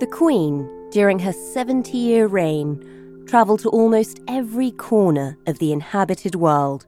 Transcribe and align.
The 0.00 0.08
Queen, 0.08 0.68
during 0.90 1.20
her 1.20 1.32
70 1.32 1.96
year 1.96 2.26
reign, 2.26 3.24
travelled 3.28 3.60
to 3.60 3.68
almost 3.68 4.20
every 4.26 4.72
corner 4.72 5.38
of 5.46 5.60
the 5.60 5.72
inhabited 5.72 6.34
world, 6.34 6.84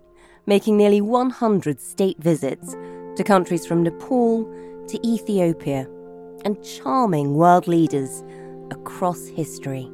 making 0.47 0.77
nearly 0.77 1.01
100 1.01 1.81
state 1.81 2.19
visits 2.19 2.73
to 3.15 3.23
countries 3.25 3.65
from 3.65 3.85
Nepal 3.85 4.45
to 4.89 5.07
Ethiopia 5.07 5.89
and 6.45 6.63
charming 6.65 7.35
world 7.35 7.69
leaders 7.69 8.25
across 8.73 9.29
history. 9.29 9.89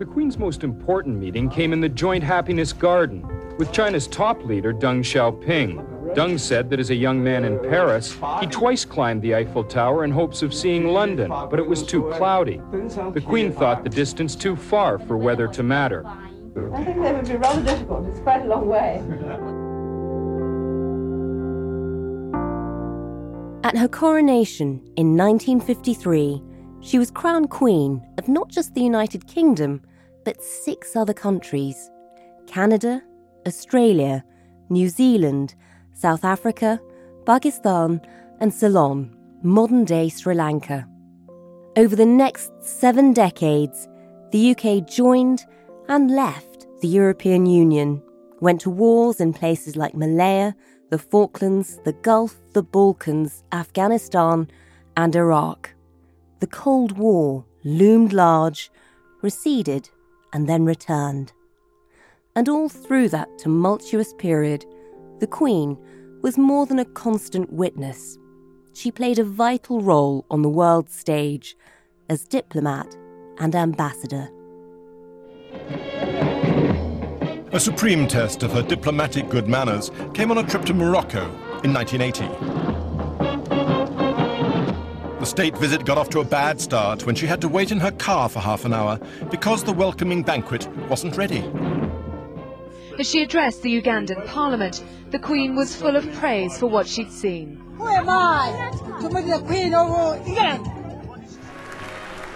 The 0.00 0.06
Queen's 0.06 0.38
most 0.38 0.64
important 0.64 1.18
meeting 1.18 1.48
came 1.48 1.72
in 1.72 1.80
the 1.80 1.88
Joint 1.88 2.24
Happiness 2.24 2.72
Garden 2.72 3.24
with 3.58 3.70
China's 3.70 4.08
top 4.08 4.44
leader, 4.44 4.72
Deng 4.72 5.04
Xiaoping. 5.04 5.97
Deng 6.14 6.38
said 6.38 6.70
that 6.70 6.80
as 6.80 6.90
a 6.90 6.94
young 6.94 7.22
man 7.22 7.44
in 7.44 7.58
Paris, 7.58 8.16
he 8.40 8.46
twice 8.46 8.84
climbed 8.84 9.22
the 9.22 9.34
Eiffel 9.34 9.64
Tower 9.64 10.04
in 10.04 10.10
hopes 10.10 10.42
of 10.42 10.54
seeing 10.54 10.88
London, 10.88 11.30
but 11.30 11.58
it 11.58 11.66
was 11.66 11.82
too 11.82 12.10
cloudy. 12.14 12.60
The 13.12 13.22
Queen 13.24 13.52
thought 13.52 13.84
the 13.84 13.90
distance 13.90 14.34
too 14.34 14.56
far 14.56 14.98
for 14.98 15.16
weather 15.16 15.48
to 15.48 15.62
matter. 15.62 16.06
I 16.06 16.84
think 16.84 17.02
that 17.02 17.14
would 17.14 17.28
be 17.28 17.36
rather 17.36 17.62
difficult. 17.62 18.06
It's 18.08 18.20
quite 18.20 18.42
a 18.42 18.46
long 18.46 18.66
way. 18.66 19.02
At 23.64 23.76
her 23.76 23.88
coronation 23.88 24.80
in 24.96 25.16
1953, 25.16 26.42
she 26.80 26.98
was 26.98 27.10
crowned 27.10 27.50
Queen 27.50 28.02
of 28.18 28.28
not 28.28 28.48
just 28.48 28.74
the 28.74 28.80
United 28.80 29.26
Kingdom, 29.26 29.82
but 30.24 30.42
six 30.42 30.96
other 30.96 31.12
countries 31.12 31.90
Canada, 32.46 33.02
Australia, 33.46 34.24
New 34.70 34.88
Zealand, 34.88 35.54
South 35.98 36.24
Africa, 36.24 36.80
Pakistan, 37.26 38.00
and 38.38 38.54
Ceylon, 38.54 39.16
modern 39.42 39.84
day 39.84 40.08
Sri 40.08 40.32
Lanka. 40.32 40.86
Over 41.76 41.96
the 41.96 42.06
next 42.06 42.52
seven 42.60 43.12
decades, 43.12 43.88
the 44.30 44.52
UK 44.52 44.86
joined 44.86 45.44
and 45.88 46.10
left 46.12 46.68
the 46.80 46.86
European 46.86 47.46
Union, 47.46 48.00
went 48.40 48.60
to 48.60 48.70
wars 48.70 49.20
in 49.20 49.32
places 49.32 49.74
like 49.74 49.94
Malaya, 49.96 50.54
the 50.90 50.98
Falklands, 50.98 51.80
the 51.84 51.94
Gulf, 51.94 52.36
the 52.52 52.62
Balkans, 52.62 53.42
Afghanistan, 53.50 54.48
and 54.96 55.16
Iraq. 55.16 55.74
The 56.38 56.46
Cold 56.46 56.96
War 56.96 57.44
loomed 57.64 58.12
large, 58.12 58.70
receded, 59.20 59.90
and 60.32 60.48
then 60.48 60.64
returned. 60.64 61.32
And 62.36 62.48
all 62.48 62.68
through 62.68 63.08
that 63.08 63.36
tumultuous 63.38 64.14
period, 64.14 64.64
the 65.20 65.26
Queen 65.26 65.76
was 66.22 66.38
more 66.38 66.66
than 66.66 66.78
a 66.78 66.84
constant 66.84 67.52
witness. 67.52 68.18
She 68.74 68.90
played 68.90 69.18
a 69.18 69.24
vital 69.24 69.80
role 69.80 70.24
on 70.30 70.42
the 70.42 70.48
world 70.48 70.90
stage 70.90 71.56
as 72.08 72.24
diplomat 72.24 72.94
and 73.38 73.54
ambassador. 73.54 74.28
A 77.52 77.60
supreme 77.60 78.06
test 78.06 78.42
of 78.42 78.52
her 78.52 78.62
diplomatic 78.62 79.28
good 79.28 79.48
manners 79.48 79.90
came 80.14 80.30
on 80.30 80.38
a 80.38 80.44
trip 80.44 80.64
to 80.66 80.74
Morocco 80.74 81.24
in 81.64 81.72
1980. 81.72 82.26
The 85.18 85.26
state 85.26 85.56
visit 85.58 85.84
got 85.84 85.98
off 85.98 86.10
to 86.10 86.20
a 86.20 86.24
bad 86.24 86.60
start 86.60 87.04
when 87.04 87.16
she 87.16 87.26
had 87.26 87.40
to 87.40 87.48
wait 87.48 87.72
in 87.72 87.80
her 87.80 87.90
car 87.90 88.28
for 88.28 88.38
half 88.38 88.64
an 88.64 88.72
hour 88.72 89.00
because 89.30 89.64
the 89.64 89.72
welcoming 89.72 90.22
banquet 90.22 90.68
wasn't 90.88 91.16
ready. 91.16 91.40
As 92.98 93.08
she 93.08 93.22
addressed 93.22 93.62
the 93.62 93.80
Ugandan 93.80 94.26
parliament, 94.26 94.82
the 95.10 95.20
Queen 95.20 95.54
was 95.54 95.76
full 95.76 95.94
of 95.94 96.12
praise 96.14 96.58
for 96.58 96.66
what 96.66 96.88
she'd 96.88 97.12
seen. 97.12 97.62
Who 97.76 97.86
am 97.86 98.08
I 98.08 98.72
to 99.00 99.08
make 99.10 99.26
the 99.26 99.38
Queen 99.38 99.72
of 99.72 100.26
England? 100.26 100.66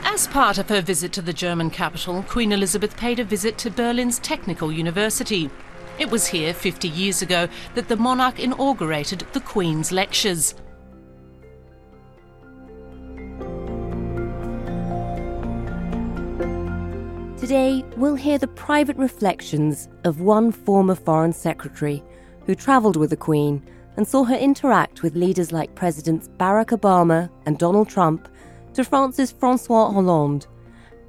As 0.04 0.28
part 0.28 0.58
of 0.58 0.68
her 0.68 0.80
visit 0.80 1.12
to 1.14 1.22
the 1.22 1.32
German 1.32 1.68
capital, 1.68 2.24
Queen 2.28 2.52
Elizabeth 2.52 2.96
paid 2.96 3.18
a 3.18 3.24
visit 3.24 3.58
to 3.58 3.70
Berlin's 3.70 4.20
Technical 4.20 4.70
University. 4.70 5.50
It 5.98 6.10
was 6.12 6.28
here 6.28 6.54
50 6.54 6.86
years 6.86 7.22
ago 7.22 7.48
that 7.74 7.88
the 7.88 7.96
monarch 7.96 8.38
inaugurated 8.38 9.26
the 9.32 9.40
Queen's 9.40 9.90
Lectures. 9.90 10.54
Today, 17.52 17.84
we'll 17.98 18.14
hear 18.14 18.38
the 18.38 18.48
private 18.48 18.96
reflections 18.96 19.86
of 20.04 20.22
one 20.22 20.52
former 20.52 20.94
Foreign 20.94 21.34
Secretary 21.34 22.02
who 22.46 22.54
travelled 22.54 22.96
with 22.96 23.10
the 23.10 23.16
Queen 23.16 23.62
and 23.98 24.08
saw 24.08 24.24
her 24.24 24.34
interact 24.34 25.02
with 25.02 25.16
leaders 25.16 25.52
like 25.52 25.74
Presidents 25.74 26.30
Barack 26.38 26.68
Obama 26.68 27.28
and 27.44 27.58
Donald 27.58 27.90
Trump 27.90 28.26
to 28.72 28.82
France's 28.82 29.32
Francois 29.32 29.90
Hollande, 29.90 30.46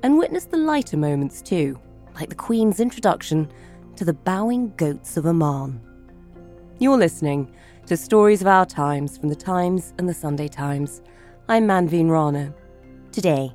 and 0.04 0.18
witnessed 0.18 0.52
the 0.52 0.58
lighter 0.58 0.98
moments 0.98 1.42
too, 1.42 1.80
like 2.16 2.28
the 2.28 2.36
Queen's 2.36 2.81
introduction 2.81 3.50
to 3.96 4.04
the 4.04 4.12
bowing 4.12 4.74
goats 4.75 5.16
of 5.16 5.25
Oman. 5.25 5.80
You're 6.78 6.98
listening 6.98 7.56
to 7.86 7.96
Stories 7.96 8.42
of 8.42 8.48
Our 8.48 8.66
Times 8.66 9.18
from 9.18 9.30
the 9.30 9.36
Times 9.36 9.94
and 9.98 10.10
the 10.10 10.14
Sunday 10.14 10.50
Times. 10.50 11.02
I'm 11.48 11.70
Manveen 11.70 12.10
Rana. 12.10 12.54
Today, 13.14 13.54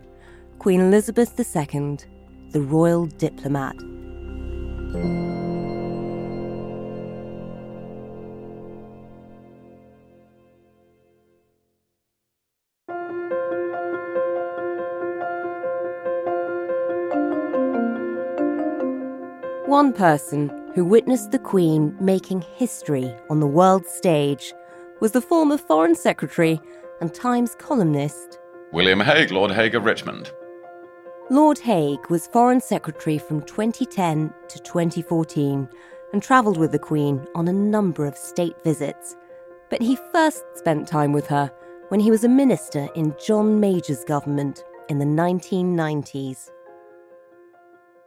Queen 0.59 0.81
Elizabeth 0.81 1.39
II 1.39 1.99
the 2.53 2.61
royal 2.61 3.07
diplomat. 3.07 3.77
One 19.69 19.93
person 19.93 20.51
who 20.75 20.85
witnessed 20.85 21.31
the 21.31 21.39
Queen 21.39 21.95
making 22.01 22.43
history 22.57 23.15
on 23.29 23.41
the 23.41 23.47
world 23.47 23.87
stage 23.87 24.55
was 25.01 25.13
the 25.13 25.21
former 25.21 25.59
Foreign 25.59 25.95
Secretary 25.95 26.59
and 27.01 27.13
Times 27.15 27.55
columnist 27.59 28.39
William 28.73 29.01
Hague, 29.01 29.31
Lord 29.31 29.51
Hague 29.51 29.75
of 29.75 29.85
Richmond. 29.85 30.31
Lord 31.31 31.59
Hague 31.59 32.09
was 32.09 32.27
Foreign 32.29 32.59
Secretary 32.59 33.19
from 33.19 33.43
2010 33.43 34.33
to 34.49 34.59
2014 34.61 35.69
and 36.15 36.23
travelled 36.23 36.57
with 36.57 36.73
the 36.73 36.79
Queen 36.79 37.27
on 37.35 37.47
a 37.47 37.53
number 37.53 38.07
of 38.07 38.17
state 38.17 38.55
visits. 38.65 39.15
But 39.69 39.83
he 39.83 39.99
first 40.11 40.43
spent 40.55 40.89
time 40.89 41.13
with 41.13 41.27
her 41.27 41.53
when 41.89 42.01
he 42.01 42.11
was 42.11 42.25
a 42.25 42.31
minister 42.31 42.89
in 42.95 43.15
John 43.23 43.61
Major's 43.61 44.05
government 44.05 44.65
in 44.89 45.01
the 45.01 45.05
1990s. 45.05 46.51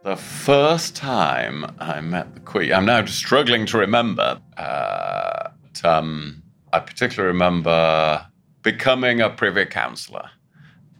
The 0.02 0.16
first 0.16 0.96
time 0.96 1.64
I 1.78 2.00
met 2.00 2.34
the 2.34 2.40
Queen, 2.40 2.72
I'm 2.72 2.86
now 2.86 3.04
struggling 3.04 3.66
to 3.66 3.78
remember. 3.78 4.40
Uh, 4.56 5.50
um, 5.84 6.42
I 6.72 6.80
particularly 6.80 7.32
remember 7.32 8.26
becoming 8.62 9.20
a 9.20 9.30
Privy 9.30 9.66
Councillor. 9.66 10.28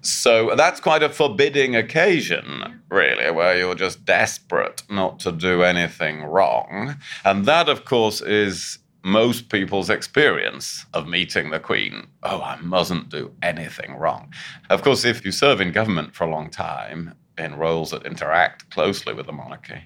So 0.02 0.54
that's 0.56 0.80
quite 0.80 1.04
a 1.04 1.08
forbidding 1.08 1.76
occasion, 1.76 2.82
really, 2.90 3.30
where 3.30 3.56
you're 3.56 3.76
just 3.76 4.04
desperate 4.04 4.82
not 4.90 5.20
to 5.20 5.30
do 5.30 5.62
anything 5.62 6.24
wrong. 6.24 6.96
And 7.24 7.46
that, 7.46 7.68
of 7.68 7.84
course, 7.84 8.20
is 8.20 8.78
most 9.04 9.48
people's 9.48 9.90
experience 9.90 10.86
of 10.92 11.06
meeting 11.06 11.50
the 11.50 11.60
Queen. 11.60 12.08
Oh, 12.24 12.40
I 12.40 12.56
mustn't 12.56 13.10
do 13.10 13.32
anything 13.42 13.94
wrong. 13.94 14.32
Of 14.70 14.82
course, 14.82 15.04
if 15.04 15.24
you 15.24 15.30
serve 15.30 15.60
in 15.60 15.70
government 15.70 16.14
for 16.14 16.24
a 16.24 16.30
long 16.30 16.50
time 16.50 17.14
in 17.38 17.56
roles 17.56 17.90
that 17.92 18.04
interact 18.04 18.70
closely 18.70 19.14
with 19.14 19.26
the 19.26 19.32
monarchy, 19.32 19.82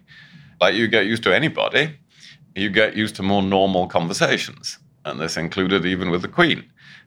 like 0.60 0.74
you 0.74 0.88
get 0.88 1.06
used 1.06 1.22
to 1.24 1.34
anybody, 1.34 1.98
you 2.54 2.70
get 2.70 2.96
used 2.96 3.16
to 3.16 3.22
more 3.22 3.42
normal 3.42 3.86
conversations. 3.86 4.78
And 5.04 5.20
this 5.20 5.36
included 5.36 5.84
even 5.84 6.10
with 6.10 6.22
the 6.22 6.28
Queen. 6.28 6.64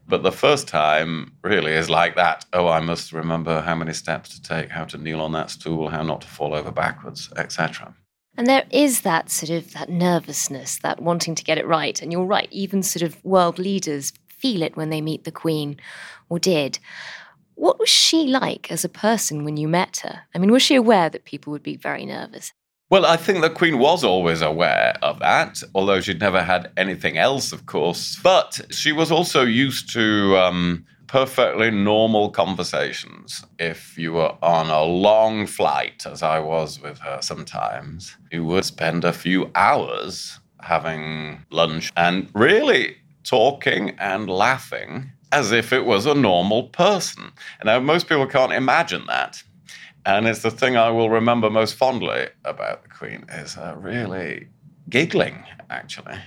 But 0.09 0.23
the 0.23 0.31
first 0.31 0.67
time 0.67 1.33
really 1.43 1.71
is 1.71 1.87
like 1.87 2.15
that. 2.15 2.43
Oh, 2.51 2.67
I 2.67 2.79
must 2.79 3.13
remember 3.13 3.61
how 3.61 3.75
many 3.75 3.93
steps 3.93 4.37
to 4.37 4.41
take, 4.41 4.71
how 4.71 4.85
to 4.85 4.97
kneel 4.97 5.21
on 5.21 5.33
that 5.33 5.51
stool, 5.51 5.87
how 5.87 6.01
not 6.01 6.21
to 6.21 6.27
fall 6.27 6.55
over 6.55 6.71
backwards, 6.71 7.31
etc. 7.37 7.93
And 8.35 8.47
there 8.47 8.65
is 8.71 9.01
that 9.01 9.29
sort 9.29 9.51
of 9.51 9.71
that 9.73 9.89
nervousness, 9.89 10.79
that 10.79 10.99
wanting 10.99 11.35
to 11.35 11.43
get 11.43 11.59
it 11.59 11.67
right. 11.67 12.01
And 12.01 12.11
you're 12.11 12.25
right, 12.25 12.47
even 12.51 12.81
sort 12.81 13.03
of 13.03 13.23
world 13.23 13.59
leaders 13.59 14.11
feel 14.27 14.63
it 14.63 14.75
when 14.75 14.89
they 14.89 14.99
meet 14.99 15.25
the 15.25 15.31
Queen 15.31 15.77
or 16.27 16.39
did. 16.39 16.79
What 17.53 17.77
was 17.77 17.89
she 17.89 18.23
like 18.25 18.71
as 18.71 18.83
a 18.83 18.89
person 18.89 19.43
when 19.43 19.57
you 19.57 19.67
met 19.67 19.97
her? 19.97 20.21
I 20.33 20.39
mean, 20.39 20.51
was 20.51 20.63
she 20.63 20.75
aware 20.75 21.09
that 21.09 21.25
people 21.25 21.51
would 21.51 21.61
be 21.61 21.75
very 21.75 22.05
nervous? 22.05 22.51
Well, 22.91 23.05
I 23.05 23.17
think 23.17 23.41
the 23.41 23.51
Queen 23.51 23.77
was 23.77 24.03
always 24.03 24.41
aware 24.41 24.97
of 25.03 25.19
that, 25.19 25.61
although 25.75 26.01
she'd 26.01 26.19
never 26.19 26.41
had 26.41 26.71
anything 26.75 27.19
else, 27.19 27.51
of 27.51 27.67
course. 27.67 28.19
But 28.23 28.61
she 28.71 28.91
was 28.91 29.11
also 29.11 29.43
used 29.43 29.93
to 29.93 30.35
um, 30.37 30.85
perfectly 31.05 31.69
normal 31.69 32.31
conversations. 32.31 33.45
If 33.59 33.95
you 33.95 34.13
were 34.13 34.35
on 34.41 34.71
a 34.71 34.81
long 34.81 35.45
flight, 35.45 36.07
as 36.07 36.23
I 36.23 36.39
was 36.39 36.81
with 36.81 36.97
her 36.99 37.19
sometimes, 37.21 38.17
you 38.31 38.43
would 38.45 38.65
spend 38.65 39.05
a 39.05 39.13
few 39.13 39.51
hours 39.53 40.39
having 40.59 41.45
lunch 41.51 41.91
and 41.95 42.27
really 42.33 42.97
talking 43.23 43.91
and 43.99 44.27
laughing 44.27 45.11
as 45.31 45.51
if 45.51 45.71
it 45.71 45.85
was 45.85 46.07
a 46.07 46.15
normal 46.15 46.63
person. 46.63 47.31
Now, 47.63 47.79
most 47.79 48.07
people 48.07 48.25
can't 48.25 48.51
imagine 48.51 49.05
that. 49.07 49.43
And 50.05 50.27
it's 50.27 50.41
the 50.41 50.51
thing 50.51 50.77
I 50.77 50.89
will 50.89 51.09
remember 51.09 51.49
most 51.49 51.75
fondly 51.75 52.27
about 52.45 52.83
the 52.83 52.89
Queen 52.89 53.25
is 53.29 53.57
really 53.75 54.47
giggling, 54.89 55.43
actually, 55.69 56.17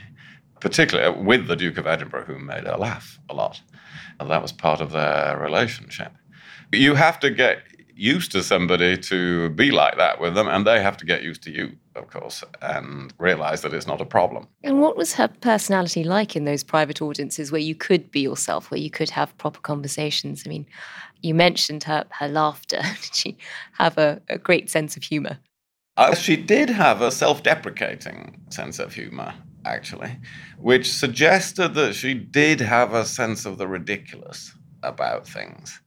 particularly 0.60 1.22
with 1.22 1.46
the 1.48 1.56
Duke 1.56 1.78
of 1.78 1.86
Edinburgh, 1.86 2.26
who 2.26 2.38
made 2.38 2.64
her 2.64 2.76
laugh 2.76 3.18
a 3.28 3.34
lot. 3.34 3.60
And 4.20 4.30
that 4.30 4.42
was 4.42 4.52
part 4.52 4.80
of 4.80 4.92
their 4.92 5.38
relationship. 5.38 6.12
You 6.70 6.94
have 6.94 7.18
to 7.20 7.30
get 7.30 7.62
used 7.94 8.32
to 8.32 8.42
somebody 8.42 8.96
to 8.96 9.50
be 9.50 9.70
like 9.70 9.96
that 9.96 10.20
with 10.20 10.34
them, 10.34 10.48
and 10.48 10.66
they 10.66 10.82
have 10.82 10.96
to 10.98 11.04
get 11.04 11.22
used 11.22 11.42
to 11.44 11.50
you, 11.50 11.72
of 11.94 12.08
course, 12.08 12.42
and 12.60 13.12
realize 13.18 13.62
that 13.62 13.74
it's 13.74 13.86
not 13.86 14.00
a 14.00 14.04
problem. 14.04 14.48
And 14.62 14.80
what 14.80 14.96
was 14.96 15.14
her 15.14 15.28
personality 15.28 16.04
like 16.04 16.36
in 16.36 16.44
those 16.44 16.62
private 16.62 17.02
audiences 17.02 17.52
where 17.52 17.60
you 17.60 17.74
could 17.74 18.10
be 18.10 18.20
yourself, 18.20 18.70
where 18.70 18.80
you 18.80 18.90
could 18.90 19.10
have 19.10 19.36
proper 19.38 19.60
conversations? 19.60 20.42
I 20.46 20.48
mean, 20.48 20.66
you 21.22 21.34
mentioned 21.34 21.84
her, 21.84 22.04
her 22.10 22.28
laughter. 22.28 22.80
Did 23.02 23.14
she 23.14 23.36
have 23.78 23.98
a, 23.98 24.20
a 24.28 24.38
great 24.38 24.70
sense 24.70 24.96
of 24.96 25.02
humor? 25.02 25.38
Uh, 25.96 26.14
she 26.14 26.36
did 26.36 26.70
have 26.70 27.02
a 27.02 27.10
self 27.10 27.42
deprecating 27.42 28.40
sense 28.48 28.78
of 28.78 28.94
humor, 28.94 29.34
actually, 29.66 30.16
which 30.58 30.90
suggested 30.90 31.74
that 31.74 31.94
she 31.94 32.14
did 32.14 32.60
have 32.60 32.94
a 32.94 33.04
sense 33.04 33.44
of 33.44 33.58
the 33.58 33.68
ridiculous 33.68 34.52
about 34.82 35.28
things. 35.28 35.81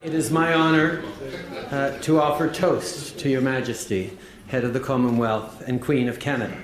It 0.00 0.14
is 0.14 0.30
my 0.30 0.54
honor 0.54 1.02
uh, 1.72 1.98
to 2.02 2.20
offer 2.20 2.48
toast 2.48 3.18
to 3.18 3.28
Your 3.28 3.40
Majesty, 3.40 4.16
Head 4.46 4.62
of 4.62 4.72
the 4.72 4.78
Commonwealth 4.78 5.60
and 5.66 5.82
Queen 5.82 6.08
of 6.08 6.20
Canada. 6.20 6.56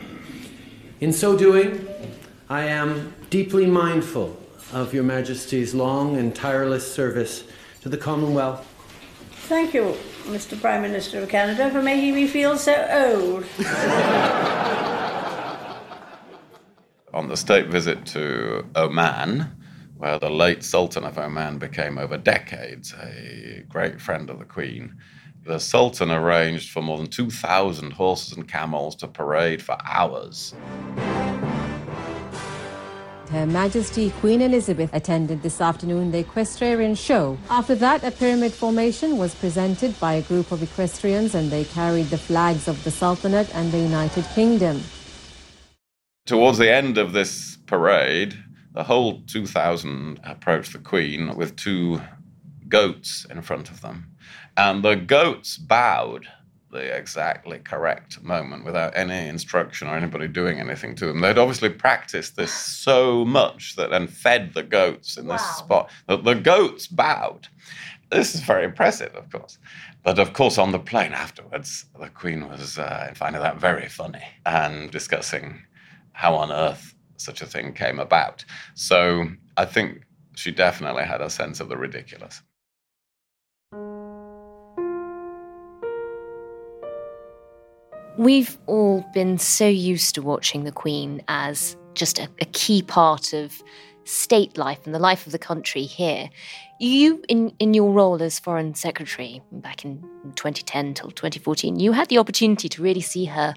In 1.00 1.12
so 1.12 1.36
doing, 1.36 1.84
I 2.48 2.66
am 2.66 3.12
deeply 3.30 3.66
mindful 3.66 4.40
of 4.72 4.94
Your 4.94 5.02
Majesty's 5.02 5.74
long 5.74 6.16
and 6.16 6.32
tireless 6.32 6.94
service 6.94 7.42
to 7.80 7.88
the 7.88 7.96
Commonwealth. 7.96 8.64
Thank 9.48 9.74
you, 9.74 9.96
Mr. 10.26 10.60
Prime 10.60 10.82
Minister 10.82 11.20
of 11.20 11.28
Canada, 11.28 11.72
for 11.72 11.82
making 11.82 12.14
me 12.14 12.28
feel 12.28 12.56
so 12.56 12.72
old. 12.72 13.44
On 17.12 17.26
the 17.26 17.36
state 17.36 17.66
visit 17.66 18.06
to 18.06 18.64
Oman, 18.76 19.50
where 19.96 20.18
the 20.18 20.30
late 20.30 20.64
Sultan 20.64 21.04
of 21.04 21.18
Oman 21.18 21.58
became 21.58 21.98
over 21.98 22.16
decades 22.16 22.94
a 22.94 23.64
great 23.68 24.00
friend 24.00 24.30
of 24.30 24.38
the 24.38 24.44
Queen. 24.44 24.96
The 25.44 25.58
Sultan 25.58 26.10
arranged 26.10 26.70
for 26.70 26.82
more 26.82 26.96
than 26.96 27.06
2,000 27.06 27.92
horses 27.92 28.32
and 28.36 28.48
camels 28.48 28.96
to 28.96 29.08
parade 29.08 29.62
for 29.62 29.76
hours. 29.84 30.54
Her 33.30 33.46
Majesty 33.46 34.10
Queen 34.20 34.40
Elizabeth 34.40 34.90
attended 34.92 35.42
this 35.42 35.60
afternoon 35.60 36.12
the 36.12 36.20
equestrian 36.20 36.94
show. 36.94 37.36
After 37.50 37.74
that, 37.74 38.04
a 38.04 38.10
pyramid 38.10 38.52
formation 38.52 39.18
was 39.18 39.34
presented 39.34 39.98
by 39.98 40.14
a 40.14 40.22
group 40.22 40.52
of 40.52 40.62
equestrians 40.62 41.34
and 41.34 41.50
they 41.50 41.64
carried 41.64 42.10
the 42.10 42.18
flags 42.18 42.68
of 42.68 42.82
the 42.84 42.90
Sultanate 42.90 43.52
and 43.54 43.72
the 43.72 43.78
United 43.78 44.24
Kingdom. 44.34 44.82
Towards 46.26 46.58
the 46.58 46.72
end 46.72 46.96
of 46.96 47.12
this 47.12 47.58
parade, 47.66 48.38
the 48.74 48.84
whole 48.84 49.22
2,000 49.26 50.20
approached 50.24 50.72
the 50.72 50.78
Queen 50.78 51.34
with 51.36 51.56
two 51.56 52.00
goats 52.68 53.24
in 53.30 53.40
front 53.42 53.70
of 53.70 53.80
them. 53.80 54.10
And 54.56 54.84
the 54.84 54.96
goats 54.96 55.56
bowed 55.56 56.26
the 56.74 56.96
exactly 56.96 57.60
correct 57.60 58.20
moment 58.20 58.64
without 58.64 58.96
any 58.96 59.28
instruction 59.28 59.86
or 59.86 59.96
anybody 59.96 60.26
doing 60.26 60.58
anything 60.58 60.96
to 60.96 61.06
them. 61.06 61.20
They'd 61.20 61.38
obviously 61.38 61.68
practiced 61.68 62.34
this 62.34 62.52
so 62.52 63.24
much 63.24 63.76
that 63.76 63.90
then 63.90 64.08
fed 64.08 64.54
the 64.54 64.64
goats 64.64 65.16
in 65.16 65.28
this 65.28 65.40
wow. 65.40 65.54
spot 65.56 65.90
that 66.08 66.24
the 66.24 66.34
goats 66.34 66.88
bowed. 66.88 67.46
This 68.10 68.34
is 68.34 68.40
very 68.40 68.64
impressive, 68.64 69.14
of 69.14 69.30
course. 69.30 69.58
But 70.02 70.18
of 70.18 70.32
course, 70.32 70.58
on 70.58 70.72
the 70.72 70.78
plane 70.80 71.12
afterwards, 71.12 71.86
the 71.98 72.08
Queen 72.08 72.48
was 72.48 72.76
uh, 72.76 73.12
finding 73.14 73.40
that 73.40 73.60
very 73.60 73.88
funny 73.88 74.24
and 74.44 74.90
discussing 74.90 75.62
how 76.12 76.34
on 76.34 76.50
earth 76.50 76.93
such 77.16 77.42
a 77.42 77.46
thing 77.46 77.72
came 77.72 77.98
about. 77.98 78.44
So 78.74 79.26
I 79.56 79.64
think 79.64 80.02
she 80.34 80.50
definitely 80.50 81.04
had 81.04 81.20
a 81.20 81.30
sense 81.30 81.60
of 81.60 81.68
the 81.68 81.76
ridiculous. 81.76 82.42
We've 88.16 88.56
all 88.66 89.04
been 89.12 89.38
so 89.38 89.66
used 89.66 90.14
to 90.14 90.22
watching 90.22 90.64
the 90.64 90.72
Queen 90.72 91.22
as 91.26 91.76
just 91.94 92.18
a, 92.18 92.28
a, 92.40 92.44
key 92.46 92.82
part 92.82 93.32
of 93.32 93.60
state 94.04 94.56
life 94.56 94.78
and 94.84 94.94
the 94.94 95.00
life 95.00 95.26
of 95.26 95.32
the 95.32 95.38
country 95.38 95.82
here. 95.82 96.28
You, 96.78 97.22
in, 97.28 97.52
in 97.58 97.74
your 97.74 97.90
role 97.92 98.22
as 98.22 98.38
Foreign 98.38 98.74
Secretary 98.74 99.42
back 99.50 99.84
in 99.84 100.00
2010 100.36 100.94
till 100.94 101.10
2014, 101.10 101.80
you 101.80 101.92
had 101.92 102.08
the 102.08 102.18
opportunity 102.18 102.68
to 102.68 102.82
really 102.82 103.00
see 103.00 103.24
her 103.24 103.54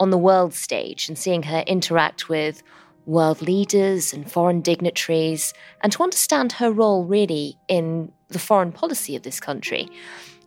on 0.00 0.10
the 0.10 0.18
world 0.18 0.54
stage 0.54 1.08
and 1.08 1.18
seeing 1.18 1.42
her 1.44 1.64
interact 1.66 2.28
with 2.28 2.62
world 3.08 3.40
leaders 3.40 4.12
and 4.12 4.30
foreign 4.30 4.60
dignitaries, 4.60 5.54
and 5.82 5.90
to 5.92 6.02
understand 6.02 6.52
her 6.52 6.70
role 6.70 7.04
really 7.04 7.56
in 7.66 8.12
the 8.28 8.38
foreign 8.38 8.70
policy 8.70 9.16
of 9.16 9.22
this 9.22 9.40
country. 9.40 9.88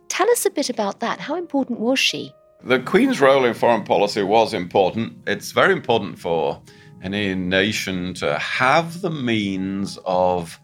Tell 0.08 0.30
us 0.30 0.46
a 0.46 0.50
bit 0.50 0.70
about 0.70 1.00
that. 1.00 1.18
How 1.18 1.34
important 1.34 1.80
was 1.80 1.98
she? 1.98 2.32
The 2.62 2.78
Queen's 2.78 3.20
role 3.20 3.44
in 3.44 3.54
foreign 3.54 3.82
policy 3.82 4.22
was 4.22 4.54
important. 4.54 5.14
It's 5.26 5.50
very 5.50 5.72
important 5.72 6.20
for 6.20 6.62
any 7.02 7.34
nation 7.34 8.14
to 8.14 8.38
have 8.38 9.00
the 9.00 9.10
means 9.10 9.98
of 10.06 10.60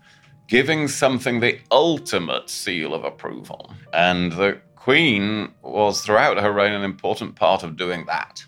giving 0.46 0.86
something 0.86 1.40
the 1.40 1.58
ultimate 1.72 2.48
seal 2.48 2.94
of 2.94 3.04
approval. 3.04 3.74
And 3.92 4.32
the 4.32 4.60
Queen 4.76 5.52
was, 5.62 6.00
throughout 6.02 6.38
her 6.38 6.52
reign, 6.52 6.72
an 6.72 6.84
important 6.84 7.34
part 7.34 7.64
of 7.64 7.76
doing 7.76 8.06
that. 8.06 8.44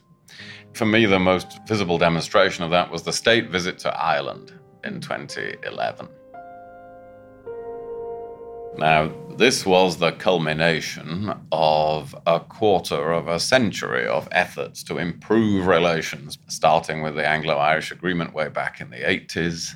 For 0.74 0.86
me, 0.86 1.06
the 1.06 1.18
most 1.18 1.58
visible 1.66 1.98
demonstration 1.98 2.64
of 2.64 2.70
that 2.70 2.90
was 2.90 3.02
the 3.02 3.12
state 3.12 3.50
visit 3.50 3.78
to 3.80 3.94
Ireland 3.96 4.52
in 4.84 5.00
2011. 5.00 6.08
Now, 8.78 9.12
this 9.36 9.66
was 9.66 9.98
the 9.98 10.12
culmination 10.12 11.34
of 11.50 12.14
a 12.26 12.40
quarter 12.40 13.12
of 13.12 13.26
a 13.26 13.40
century 13.40 14.06
of 14.06 14.28
efforts 14.30 14.82
to 14.84 14.98
improve 14.98 15.66
relations, 15.66 16.38
starting 16.46 17.02
with 17.02 17.16
the 17.16 17.26
Anglo 17.26 17.56
Irish 17.56 17.90
Agreement 17.90 18.32
way 18.32 18.48
back 18.48 18.80
in 18.80 18.90
the 18.90 18.98
80s, 18.98 19.74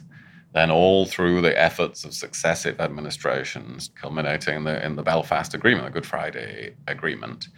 then 0.55 0.71
all 0.71 1.07
through 1.07 1.43
the 1.43 1.61
efforts 1.61 2.05
of 2.05 2.15
successive 2.15 2.81
administrations, 2.81 3.91
culminating 4.01 4.57
in 4.57 4.65
the, 4.65 4.85
in 4.85 4.95
the 4.95 5.03
Belfast 5.03 5.53
Agreement, 5.53 5.87
the 5.87 5.91
Good 5.91 6.07
Friday 6.07 6.75
Agreement. 6.87 7.49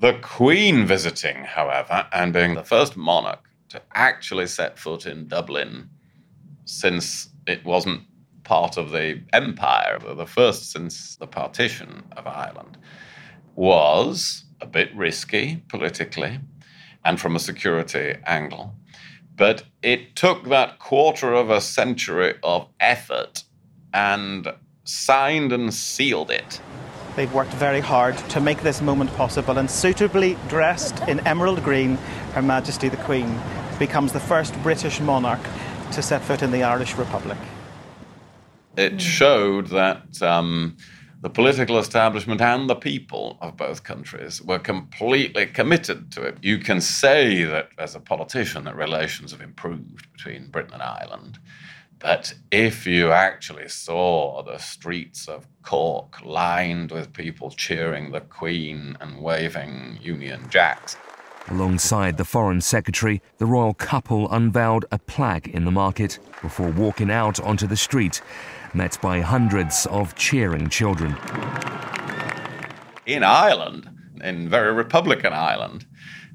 The 0.00 0.14
Queen 0.22 0.86
visiting, 0.86 1.44
however, 1.44 2.06
and 2.10 2.32
being 2.32 2.54
the 2.54 2.64
first 2.64 2.96
monarch 2.96 3.50
to 3.68 3.82
actually 3.92 4.46
set 4.46 4.78
foot 4.78 5.04
in 5.04 5.28
Dublin 5.28 5.90
since 6.64 7.28
it 7.46 7.66
wasn't 7.66 8.04
part 8.42 8.78
of 8.78 8.92
the 8.92 9.20
empire, 9.34 9.98
the 9.98 10.24
first 10.24 10.72
since 10.72 11.16
the 11.16 11.26
partition 11.26 12.04
of 12.16 12.26
Ireland, 12.26 12.78
was 13.56 14.44
a 14.62 14.66
bit 14.66 14.88
risky 14.96 15.62
politically 15.68 16.40
and 17.04 17.20
from 17.20 17.36
a 17.36 17.38
security 17.38 18.14
angle. 18.24 18.74
But 19.36 19.64
it 19.82 20.16
took 20.16 20.48
that 20.48 20.78
quarter 20.78 21.34
of 21.34 21.50
a 21.50 21.60
century 21.60 22.36
of 22.42 22.68
effort 22.80 23.44
and 23.92 24.48
signed 24.82 25.52
and 25.52 25.74
sealed 25.74 26.30
it. 26.30 26.58
They've 27.16 27.32
worked 27.32 27.52
very 27.54 27.80
hard 27.80 28.16
to 28.30 28.40
make 28.40 28.62
this 28.62 28.80
moment 28.80 29.12
possible, 29.14 29.58
and 29.58 29.70
suitably 29.70 30.36
dressed 30.48 31.00
in 31.08 31.20
emerald 31.26 31.62
green, 31.64 31.96
Her 32.34 32.42
Majesty 32.42 32.88
the 32.88 32.96
Queen 32.98 33.40
becomes 33.78 34.12
the 34.12 34.20
first 34.20 34.54
British 34.62 35.00
monarch 35.00 35.40
to 35.92 36.02
set 36.02 36.22
foot 36.22 36.42
in 36.42 36.52
the 36.52 36.62
Irish 36.62 36.94
Republic. 36.94 37.38
It 38.76 39.00
showed 39.00 39.66
that 39.68 40.22
um, 40.22 40.76
the 41.20 41.28
political 41.28 41.78
establishment 41.78 42.40
and 42.40 42.70
the 42.70 42.76
people 42.76 43.36
of 43.40 43.56
both 43.56 43.82
countries 43.82 44.40
were 44.40 44.58
completely 44.58 45.46
committed 45.46 46.12
to 46.12 46.22
it. 46.22 46.38
You 46.42 46.58
can 46.58 46.80
say 46.80 47.44
that, 47.44 47.70
as 47.76 47.94
a 47.96 48.00
politician, 48.00 48.64
that 48.64 48.76
relations 48.76 49.32
have 49.32 49.40
improved 49.40 50.10
between 50.12 50.48
Britain 50.48 50.74
and 50.74 50.82
Ireland. 50.82 51.38
But 52.00 52.32
if 52.50 52.86
you 52.86 53.12
actually 53.12 53.68
saw 53.68 54.42
the 54.42 54.56
streets 54.56 55.28
of 55.28 55.46
Cork 55.62 56.24
lined 56.24 56.90
with 56.90 57.12
people 57.12 57.50
cheering 57.50 58.10
the 58.10 58.22
Queen 58.22 58.96
and 59.00 59.20
waving 59.20 59.98
Union 60.00 60.46
Jacks, 60.48 60.96
Alongside 61.48 62.16
the 62.16 62.24
Foreign 62.24 62.60
Secretary, 62.60 63.20
the 63.38 63.46
royal 63.46 63.74
couple 63.74 64.30
unveiled 64.30 64.84
a 64.92 64.98
plaque 64.98 65.48
in 65.48 65.64
the 65.64 65.70
market 65.70 66.18
before 66.42 66.70
walking 66.70 67.10
out 67.10 67.40
onto 67.40 67.66
the 67.66 67.76
street, 67.76 68.22
met 68.72 68.98
by 69.02 69.20
hundreds 69.20 69.86
of 69.86 70.14
cheering 70.14 70.68
children. 70.68 71.16
in 73.04 73.24
Ireland, 73.24 73.90
in 74.22 74.48
very 74.48 74.72
Republican 74.72 75.32
Ireland, 75.32 75.86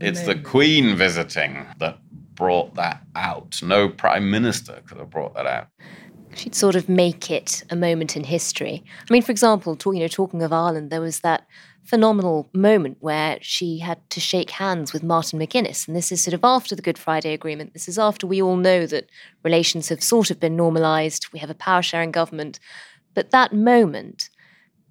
it's 0.01 0.23
the 0.23 0.35
Queen 0.35 0.95
visiting 0.97 1.65
that 1.77 1.97
brought 2.35 2.75
that 2.75 3.01
out. 3.15 3.61
No 3.63 3.89
prime 3.89 4.29
minister 4.29 4.81
could 4.85 4.97
have 4.97 5.09
brought 5.09 5.33
that 5.35 5.45
out. 5.45 5.67
She'd 6.35 6.55
sort 6.55 6.75
of 6.75 6.89
make 6.89 7.31
it 7.31 7.63
a 7.69 7.75
moment 7.75 8.17
in 8.17 8.25
history. 8.25 8.83
I 8.99 9.13
mean, 9.13 9.21
for 9.21 9.31
example, 9.31 9.75
talk, 9.75 9.95
you 9.95 10.01
know, 10.01 10.07
talking 10.07 10.43
of 10.43 10.51
Ireland, 10.51 10.89
there 10.89 11.01
was 11.01 11.21
that 11.21 11.47
phenomenal 11.85 12.49
moment 12.53 12.97
where 12.99 13.37
she 13.41 13.79
had 13.79 14.09
to 14.09 14.19
shake 14.19 14.49
hands 14.49 14.91
with 14.91 15.03
Martin 15.03 15.39
McGuinness. 15.39 15.87
And 15.87 15.95
this 15.95 16.11
is 16.11 16.21
sort 16.21 16.33
of 16.33 16.43
after 16.43 16.75
the 16.75 16.81
Good 16.81 16.97
Friday 16.97 17.33
Agreement. 17.33 17.73
This 17.73 17.87
is 17.87 17.97
after 17.97 18.27
we 18.27 18.41
all 18.41 18.57
know 18.57 18.85
that 18.87 19.09
relations 19.43 19.89
have 19.89 20.03
sort 20.03 20.29
of 20.29 20.39
been 20.39 20.55
normalised. 20.55 21.31
We 21.31 21.39
have 21.39 21.49
a 21.49 21.55
power 21.55 21.81
sharing 21.81 22.11
government. 22.11 22.59
But 23.13 23.31
that 23.31 23.53
moment 23.53 24.29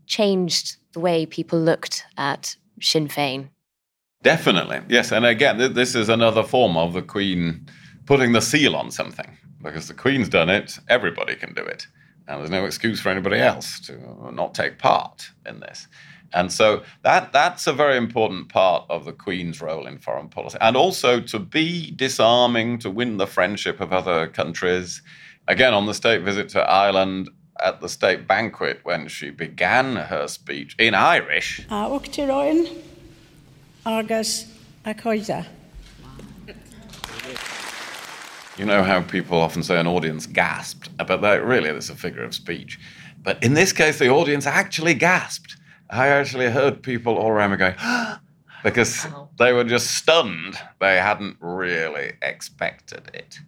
changed 0.06 0.76
the 0.92 1.00
way 1.00 1.26
people 1.26 1.58
looked 1.58 2.04
at 2.16 2.56
Sinn 2.80 3.08
Féin. 3.08 3.48
Definitely, 4.24 4.80
yes. 4.88 5.12
And 5.12 5.24
again, 5.24 5.58
th- 5.58 5.72
this 5.72 5.94
is 5.94 6.08
another 6.08 6.42
form 6.42 6.76
of 6.76 6.94
the 6.94 7.02
Queen 7.02 7.68
putting 8.06 8.32
the 8.32 8.40
seal 8.40 8.74
on 8.74 8.90
something. 8.90 9.38
Because 9.62 9.86
the 9.86 9.94
Queen's 9.94 10.28
done 10.28 10.50
it, 10.50 10.78
everybody 10.88 11.36
can 11.36 11.54
do 11.54 11.62
it. 11.62 11.86
And 12.26 12.40
there's 12.40 12.50
no 12.50 12.64
excuse 12.64 13.00
for 13.00 13.10
anybody 13.10 13.38
else 13.38 13.80
to 13.80 13.98
not 14.32 14.54
take 14.54 14.78
part 14.78 15.30
in 15.46 15.60
this. 15.60 15.86
And 16.32 16.50
so 16.50 16.82
that 17.02 17.32
that's 17.32 17.66
a 17.66 17.72
very 17.72 17.96
important 17.96 18.48
part 18.48 18.84
of 18.88 19.04
the 19.04 19.12
Queen's 19.12 19.60
role 19.60 19.86
in 19.86 19.98
foreign 19.98 20.28
policy. 20.28 20.58
And 20.60 20.76
also 20.76 21.20
to 21.20 21.38
be 21.38 21.92
disarming, 21.92 22.78
to 22.78 22.90
win 22.90 23.18
the 23.18 23.26
friendship 23.26 23.80
of 23.80 23.92
other 23.92 24.26
countries. 24.26 25.02
Again, 25.48 25.74
on 25.74 25.86
the 25.86 25.94
state 25.94 26.22
visit 26.22 26.48
to 26.50 26.60
Ireland, 26.60 27.28
at 27.60 27.80
the 27.80 27.88
state 27.88 28.26
banquet 28.26 28.80
when 28.82 29.06
she 29.06 29.30
began 29.30 29.96
her 29.96 30.26
speech 30.26 30.74
in 30.78 30.94
Irish. 30.94 31.64
Ah, 31.70 31.88
A 33.86 33.90
Uachtaráin 33.90 34.46
agus 34.86 35.28
a. 35.28 35.46
You 38.56 38.64
know 38.64 38.82
how 38.82 39.02
people 39.02 39.38
often 39.40 39.62
say 39.62 39.78
an 39.78 39.86
audience 39.86 40.26
gasped, 40.26 40.88
but 40.96 41.20
that 41.20 41.44
really 41.44 41.68
is 41.68 41.90
a 41.90 41.94
figure 41.94 42.22
of 42.24 42.34
speech. 42.34 42.78
But 43.22 43.42
in 43.42 43.54
this 43.54 43.72
case, 43.72 43.98
the 43.98 44.08
audience 44.08 44.46
actually 44.46 44.94
gasped. 44.94 45.56
I 45.90 46.08
actually 46.08 46.50
heard 46.50 46.82
people 46.82 47.16
all 47.16 47.28
around 47.28 47.50
me 47.50 47.56
going, 47.58 47.74
ah, 47.78 48.20
because 48.64 49.06
they 49.38 49.52
were 49.52 49.62
just 49.62 49.90
stunned. 49.90 50.58
They 50.80 50.96
hadn't 50.96 51.36
really 51.38 52.14
expected 52.22 53.10
it. 53.12 53.38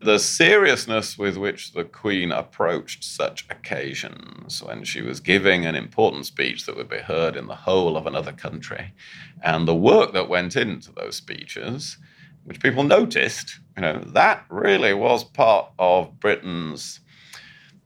The 0.00 0.18
seriousness 0.18 1.18
with 1.18 1.36
which 1.36 1.72
the 1.72 1.84
Queen 1.84 2.32
approached 2.32 3.04
such 3.04 3.44
occasions 3.50 4.62
when 4.62 4.84
she 4.84 5.02
was 5.02 5.20
giving 5.20 5.66
an 5.66 5.74
important 5.74 6.24
speech 6.24 6.64
that 6.64 6.76
would 6.76 6.88
be 6.88 6.98
heard 6.98 7.36
in 7.36 7.48
the 7.48 7.56
whole 7.56 7.96
of 7.98 8.06
another 8.06 8.32
country, 8.32 8.94
and 9.42 9.68
the 9.68 9.74
work 9.74 10.12
that 10.14 10.30
went 10.30 10.56
into 10.56 10.92
those 10.92 11.16
speeches, 11.16 11.98
which 12.44 12.62
people 12.62 12.84
noticed, 12.84 13.58
you 13.76 13.82
know, 13.82 13.98
that 13.98 14.46
really 14.48 14.94
was 14.94 15.24
part 15.24 15.70
of 15.78 16.18
Britain's 16.20 17.00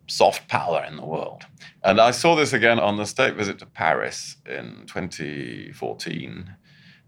soft 0.06 0.46
power 0.48 0.84
in 0.86 0.96
the 0.96 1.06
world. 1.06 1.44
And 1.82 1.98
I 1.98 2.10
saw 2.10 2.36
this 2.36 2.52
again 2.52 2.78
on 2.78 2.98
the 2.98 3.06
state 3.06 3.34
visit 3.34 3.58
to 3.60 3.66
Paris 3.66 4.36
in 4.46 4.84
2014. 4.86 6.56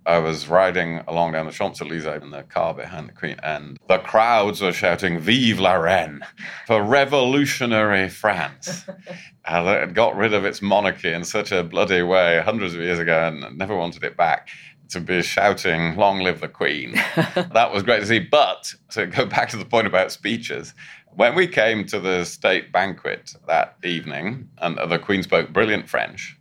I 0.06 0.18
was 0.18 0.46
riding 0.46 1.00
along 1.08 1.32
down 1.32 1.46
the 1.46 1.52
Champs 1.52 1.80
Elysees 1.80 2.22
in 2.22 2.30
the 2.30 2.44
car 2.44 2.72
behind 2.72 3.08
the 3.08 3.12
Queen, 3.12 3.36
and 3.42 3.76
the 3.88 3.98
crowds 3.98 4.62
were 4.62 4.72
shouting, 4.72 5.18
Vive 5.18 5.58
la 5.58 5.74
Reine 5.74 6.20
for 6.66 6.80
revolutionary 6.80 8.08
France. 8.08 8.84
and 9.44 9.68
it 9.68 9.94
got 9.94 10.16
rid 10.16 10.32
of 10.32 10.44
its 10.44 10.62
monarchy 10.62 11.12
in 11.12 11.24
such 11.24 11.50
a 11.50 11.64
bloody 11.64 12.02
way 12.02 12.40
hundreds 12.40 12.74
of 12.74 12.80
years 12.80 13.00
ago 13.00 13.26
and 13.26 13.58
never 13.58 13.76
wanted 13.76 14.04
it 14.04 14.16
back. 14.16 14.48
To 14.90 15.00
be 15.00 15.20
shouting, 15.20 15.96
Long 15.96 16.20
live 16.20 16.40
the 16.40 16.46
Queen. 16.46 16.92
that 17.34 17.72
was 17.72 17.82
great 17.82 17.98
to 17.98 18.06
see. 18.06 18.20
But 18.20 18.72
to 18.90 19.06
go 19.06 19.26
back 19.26 19.48
to 19.48 19.56
the 19.56 19.64
point 19.64 19.88
about 19.88 20.12
speeches, 20.12 20.74
when 21.10 21.34
we 21.34 21.48
came 21.48 21.84
to 21.86 21.98
the 21.98 22.24
state 22.24 22.70
banquet 22.70 23.34
that 23.48 23.76
evening, 23.82 24.48
and 24.58 24.78
the 24.88 25.00
Queen 25.00 25.24
spoke 25.24 25.52
brilliant 25.52 25.88
French, 25.88 26.38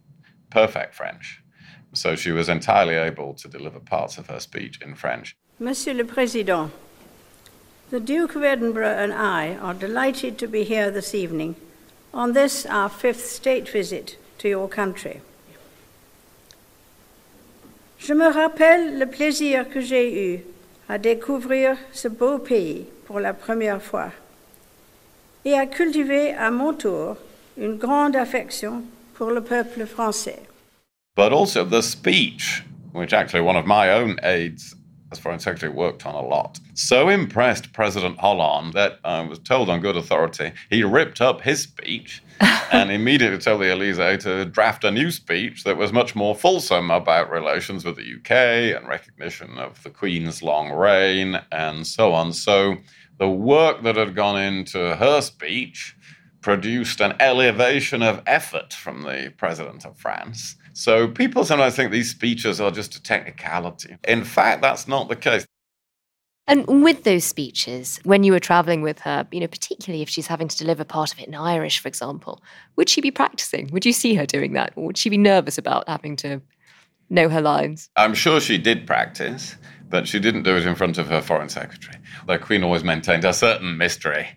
perfect 0.52 0.94
French. 0.94 1.42
So 1.96 2.16
she 2.16 2.32
was 2.32 2.50
entirely 2.50 2.96
able 2.96 3.34
to 3.36 3.48
deliver 3.48 3.80
parts 3.80 4.18
of 4.18 4.28
her 4.28 4.40
speech 4.40 4.80
in 4.82 4.96
French. 4.96 5.36
Monsieur 5.60 5.94
le 5.94 6.04
Président, 6.04 6.70
the 7.90 8.00
Duke 8.00 8.36
of 8.36 8.44
Edinburgh 8.44 8.98
and 8.98 9.14
I 9.14 9.56
are 9.56 9.74
delighted 9.74 10.38
to 10.40 10.48
be 10.48 10.64
here 10.64 10.92
this 10.92 11.16
evening 11.16 11.56
on 12.14 12.34
this, 12.34 12.66
our 12.66 12.90
fifth 12.90 13.26
state 13.26 13.70
visit 13.70 14.18
to 14.38 14.48
your 14.48 14.70
country. 14.70 15.22
Je 17.98 18.14
me 18.14 18.32
rappelle 18.32 19.00
le 19.00 19.06
plaisir 19.06 19.70
que 19.70 19.82
j'ai 19.82 20.34
eu 20.34 20.44
à 20.88 20.98
découvrir 20.98 21.78
ce 21.92 22.08
beau 22.08 22.38
pays 22.38 22.86
pour 23.06 23.20
la 23.20 23.34
première 23.34 23.82
fois 23.82 24.12
et 25.44 25.54
à 25.54 25.66
cultiver 25.66 26.34
à 26.34 26.52
mon 26.52 26.74
tour 26.74 27.18
une 27.58 27.78
grande 27.78 28.16
affection 28.16 28.84
pour 29.16 29.32
le 29.32 29.42
peuple 29.42 29.86
français. 29.86 30.40
But 31.16 31.32
also 31.32 31.64
the 31.64 31.82
speech, 31.82 32.64
which 32.92 33.14
actually 33.14 33.42
one 33.42 33.56
of 33.56 33.66
my 33.66 33.90
own 33.92 34.20
aides 34.24 34.76
as 35.12 35.20
Foreign 35.20 35.40
Secretary 35.40 35.72
worked 35.72 36.06
on 36.06 36.16
a 36.16 36.22
lot. 36.22 36.60
So 36.74 37.10
impressed 37.10 37.72
President 37.72 38.20
Hollande 38.20 38.74
that 38.74 39.00
I 39.04 39.22
was 39.22 39.40
told 39.40 39.70
on 39.70 39.80
good 39.80 39.96
authority 39.96 40.52
he 40.70 40.84
ripped 40.84 41.22
up 41.22 41.42
his 41.42 41.62
speech 41.62 42.22
and 42.72 42.92
immediately 42.92 43.38
told 43.38 43.62
the 43.62 43.72
Elysee 43.72 44.18
to 44.18 44.46
draft 44.46 44.84
a 44.84 44.92
new 44.92 45.12
speech 45.12 45.64
that 45.64 45.78
was 45.78 45.94
much 45.94 46.16
more 46.16 46.36
fulsome 46.36 46.92
about 46.92 47.32
relations 47.32 47.86
with 47.86 47.96
the 47.96 48.16
UK 48.16 48.76
and 48.76 48.88
recognition 48.88 49.58
of 49.58 49.82
the 49.84 49.90
Queen's 49.90 50.44
long 50.44 50.72
reign 50.72 51.40
and 51.52 51.88
so 51.88 52.14
on. 52.14 52.34
So 52.34 52.78
the 53.18 53.30
work 53.30 53.84
that 53.84 53.96
had 53.96 54.16
gone 54.16 54.42
into 54.42 54.96
her 54.96 55.22
speech 55.22 55.95
produced 56.46 57.02
an 57.02 57.16
elevation 57.20 58.04
of 58.04 58.22
effort 58.28 58.72
from 58.72 59.02
the 59.02 59.34
President 59.36 59.84
of 59.84 59.98
France. 59.98 60.56
So 60.74 61.08
people 61.08 61.44
sometimes 61.44 61.76
think 61.76 61.92
these 61.92 62.12
speeches 62.12 62.62
are 62.62 62.70
just 62.70 62.94
a 62.94 63.02
technicality. 63.02 63.98
In 64.08 64.24
fact, 64.24 64.62
that's 64.62 64.88
not 64.88 65.10
the 65.10 65.16
case. 65.16 65.44
And 66.46 66.84
with 66.84 67.04
those 67.04 67.24
speeches, 67.24 68.00
when 68.04 68.24
you 68.24 68.32
were 68.32 68.40
traveling 68.40 68.84
with 68.84 69.00
her, 69.00 69.28
you 69.32 69.40
know, 69.40 69.48
particularly 69.48 70.04
if 70.04 70.10
she's 70.10 70.28
having 70.28 70.48
to 70.48 70.56
deliver 70.56 70.84
part 70.84 71.12
of 71.12 71.20
it 71.20 71.28
in 71.28 71.34
Irish, 71.34 71.80
for 71.80 71.88
example, 71.88 72.44
would 72.76 72.90
she 72.90 73.02
be 73.02 73.10
practicing? 73.10 73.68
Would 73.72 73.84
you 73.84 73.92
see 73.92 74.14
her 74.14 74.28
doing 74.28 74.54
that? 74.54 74.72
Or 74.76 74.86
would 74.86 75.00
she 75.00 75.10
be 75.10 75.18
nervous 75.18 75.58
about 75.58 75.90
having 75.90 76.16
to 76.18 76.44
know 77.10 77.28
her 77.28 77.42
lines? 77.42 77.90
I'm 77.96 78.14
sure 78.14 78.40
she 78.40 78.60
did 78.60 78.86
practice, 78.86 79.56
but 79.90 80.08
she 80.08 80.20
didn't 80.20 80.44
do 80.44 80.56
it 80.58 80.68
in 80.68 80.76
front 80.76 81.00
of 81.00 81.08
her 81.08 81.24
foreign 81.24 81.50
secretary. 81.50 81.98
The 82.28 82.38
Queen 82.38 82.64
always 82.64 82.84
maintained 82.84 83.26
a 83.26 83.34
certain 83.34 83.80
mystery, 83.80 84.28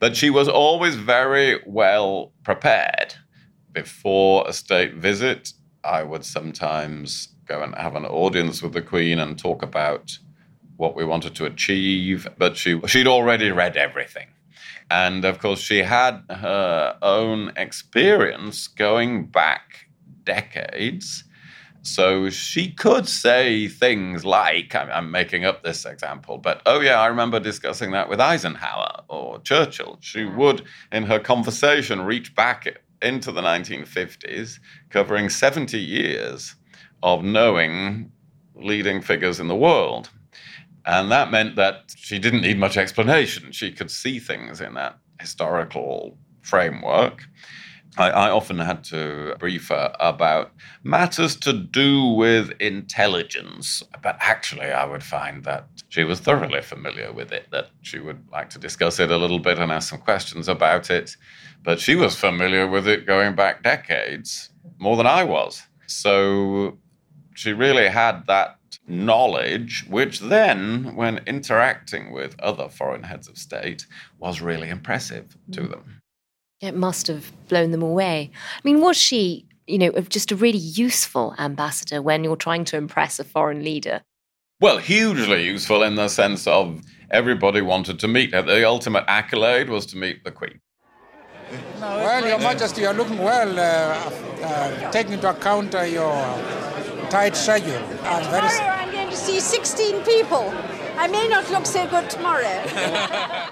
but 0.00 0.16
she 0.16 0.30
was 0.30 0.48
always 0.48 0.96
very 0.96 1.60
well 1.66 2.32
prepared. 2.42 3.14
Before 3.72 4.44
a 4.48 4.52
state 4.52 4.94
visit, 4.94 5.52
I 5.84 6.02
would 6.02 6.24
sometimes 6.24 7.28
go 7.46 7.62
and 7.62 7.74
have 7.76 7.94
an 7.94 8.06
audience 8.06 8.62
with 8.62 8.72
the 8.72 8.82
Queen 8.82 9.20
and 9.20 9.38
talk 9.38 9.62
about 9.62 10.18
what 10.76 10.96
we 10.96 11.04
wanted 11.04 11.34
to 11.36 11.44
achieve, 11.44 12.26
but 12.38 12.56
she 12.56 12.80
she'd 12.86 13.06
already 13.06 13.50
read 13.50 13.76
everything. 13.76 14.28
And 14.90 15.24
of 15.24 15.38
course, 15.38 15.60
she 15.60 15.78
had 15.78 16.22
her 16.30 16.96
own 17.02 17.52
experience 17.56 18.66
going 18.66 19.26
back 19.26 19.86
decades 20.24 21.24
So 21.82 22.28
she 22.28 22.72
could 22.72 23.08
say 23.08 23.66
things 23.66 24.24
like, 24.24 24.74
I'm, 24.74 25.10
making 25.10 25.44
up 25.44 25.62
this 25.62 25.86
example, 25.86 26.38
but 26.38 26.60
oh 26.66 26.80
yeah, 26.80 27.00
I 27.00 27.06
remember 27.06 27.40
discussing 27.40 27.92
that 27.92 28.08
with 28.08 28.20
Eisenhower 28.20 29.02
or 29.08 29.40
Churchill. 29.40 29.98
She 30.00 30.24
hmm. 30.24 30.36
would, 30.36 30.62
in 30.92 31.04
her 31.04 31.18
conversation, 31.18 32.02
reach 32.02 32.34
back 32.34 32.66
into 33.02 33.32
the 33.32 33.40
1950s, 33.40 34.58
covering 34.90 35.30
70 35.30 35.78
years 35.78 36.54
of 37.02 37.24
knowing 37.24 38.12
leading 38.54 39.00
figures 39.00 39.40
in 39.40 39.48
the 39.48 39.56
world. 39.56 40.10
And 40.84 41.10
that 41.10 41.30
meant 41.30 41.56
that 41.56 41.94
she 41.96 42.18
didn't 42.18 42.42
need 42.42 42.58
much 42.58 42.76
explanation. 42.76 43.52
She 43.52 43.72
could 43.72 43.90
see 43.90 44.18
things 44.18 44.60
in 44.60 44.74
that 44.74 44.98
historical 45.18 46.18
framework. 46.42 47.24
I, 47.96 48.10
I, 48.10 48.30
often 48.30 48.58
had 48.58 48.84
to 48.84 49.34
brief 49.38 49.68
her 49.68 49.94
about 49.98 50.52
matters 50.84 51.34
to 51.36 51.52
do 51.52 52.04
with 52.04 52.52
intelligence, 52.60 53.82
but 54.02 54.16
actually, 54.20 54.70
I 54.70 54.84
would 54.84 55.02
find 55.02 55.42
that 55.44 55.66
she 55.88 56.04
was 56.04 56.20
thoroughly 56.20 56.62
familiar 56.62 57.12
with 57.12 57.32
it, 57.32 57.48
that 57.50 57.70
she 57.82 57.98
would 57.98 58.22
like 58.30 58.48
to 58.50 58.58
discuss 58.58 59.00
it 59.00 59.10
a 59.10 59.16
little 59.16 59.40
bit 59.40 59.58
and 59.58 59.72
ask 59.72 59.90
some 59.90 60.00
questions 60.00 60.48
about 60.48 60.88
it. 60.90 61.16
But 61.62 61.80
she 61.80 61.96
was 61.96 62.16
familiar 62.16 62.66
with 62.66 62.86
it 62.86 63.06
going 63.06 63.34
back 63.34 63.62
decades, 63.62 64.50
more 64.78 64.96
than 64.96 65.06
I 65.06 65.24
was. 65.24 65.62
So 65.86 66.78
she 67.34 67.52
really 67.52 67.88
had 67.88 68.26
that 68.28 68.56
knowledge, 68.86 69.84
which 69.88 70.20
then, 70.20 70.94
when 70.94 71.18
interacting 71.26 72.12
with 72.12 72.38
other 72.40 72.68
foreign 72.68 73.02
heads 73.02 73.28
of 73.28 73.36
state, 73.36 73.86
was 74.18 74.40
really 74.40 74.68
impressive 74.68 75.36
to 75.52 75.62
mm. 75.62 75.70
them. 75.70 75.99
It 76.60 76.74
must 76.74 77.06
have 77.06 77.32
blown 77.48 77.70
them 77.70 77.82
away. 77.82 78.30
I 78.34 78.60
mean, 78.64 78.80
was 78.82 78.96
she, 78.96 79.46
you 79.66 79.78
know, 79.78 79.92
just 80.08 80.30
a 80.30 80.36
really 80.36 80.58
useful 80.58 81.34
ambassador 81.38 82.02
when 82.02 82.22
you're 82.22 82.36
trying 82.36 82.64
to 82.66 82.76
impress 82.76 83.18
a 83.18 83.24
foreign 83.24 83.64
leader? 83.64 84.02
Well, 84.60 84.76
hugely 84.76 85.46
useful 85.46 85.82
in 85.82 85.94
the 85.94 86.08
sense 86.08 86.46
of 86.46 86.82
everybody 87.10 87.62
wanted 87.62 87.98
to 88.00 88.08
meet 88.08 88.34
her. 88.34 88.42
The 88.42 88.66
ultimate 88.68 89.04
accolade 89.08 89.70
was 89.70 89.86
to 89.86 89.96
meet 89.96 90.22
the 90.22 90.30
Queen. 90.30 90.60
Well, 91.80 92.28
Your 92.28 92.38
Majesty, 92.38 92.82
you're 92.82 92.92
looking 92.92 93.18
well, 93.18 93.58
uh, 93.58 94.44
uh, 94.44 94.90
taking 94.90 95.14
into 95.14 95.30
account 95.30 95.74
uh, 95.74 95.80
your 95.80 96.12
tight 97.08 97.34
schedule. 97.36 97.82
I'm 98.02 98.22
very... 98.30 98.48
Tomorrow 98.50 98.76
I'm 98.76 98.92
going 98.92 99.08
to 99.08 99.16
see 99.16 99.40
16 99.40 100.02
people. 100.02 100.52
I 100.98 101.08
may 101.08 101.26
not 101.26 101.50
look 101.50 101.64
so 101.64 101.88
good 101.88 102.10
tomorrow. 102.10 102.66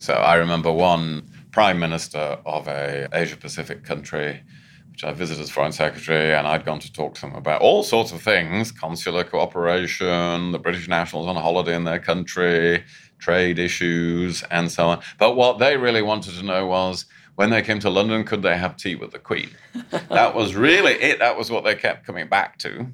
so 0.00 0.12
I 0.12 0.34
remember 0.34 0.70
one 0.70 1.29
prime 1.52 1.78
minister 1.78 2.38
of 2.46 2.68
a 2.68 3.08
Asia 3.12 3.36
Pacific 3.36 3.84
country, 3.84 4.42
which 4.90 5.04
I 5.04 5.12
visited 5.12 5.42
as 5.42 5.50
foreign 5.50 5.72
secretary, 5.72 6.34
and 6.34 6.46
I'd 6.46 6.64
gone 6.64 6.80
to 6.80 6.92
talk 6.92 7.14
to 7.16 7.20
them 7.22 7.34
about 7.34 7.60
all 7.60 7.82
sorts 7.82 8.12
of 8.12 8.22
things: 8.22 8.72
consular 8.72 9.24
cooperation, 9.24 10.52
the 10.52 10.58
British 10.58 10.88
nationals 10.88 11.26
on 11.26 11.36
holiday 11.36 11.74
in 11.74 11.84
their 11.84 11.98
country, 11.98 12.84
trade 13.18 13.58
issues, 13.58 14.42
and 14.50 14.70
so 14.70 14.88
on. 14.88 15.02
But 15.18 15.36
what 15.36 15.58
they 15.58 15.76
really 15.76 16.02
wanted 16.02 16.34
to 16.34 16.44
know 16.44 16.66
was 16.66 17.06
when 17.36 17.50
they 17.50 17.62
came 17.62 17.78
to 17.80 17.90
London, 17.90 18.24
could 18.24 18.42
they 18.42 18.56
have 18.56 18.76
tea 18.76 18.94
with 18.94 19.12
the 19.12 19.18
Queen? 19.18 19.50
that 20.10 20.34
was 20.34 20.54
really 20.54 20.92
it. 20.92 21.18
That 21.20 21.38
was 21.38 21.50
what 21.50 21.64
they 21.64 21.74
kept 21.74 22.06
coming 22.06 22.28
back 22.28 22.58
to 22.58 22.86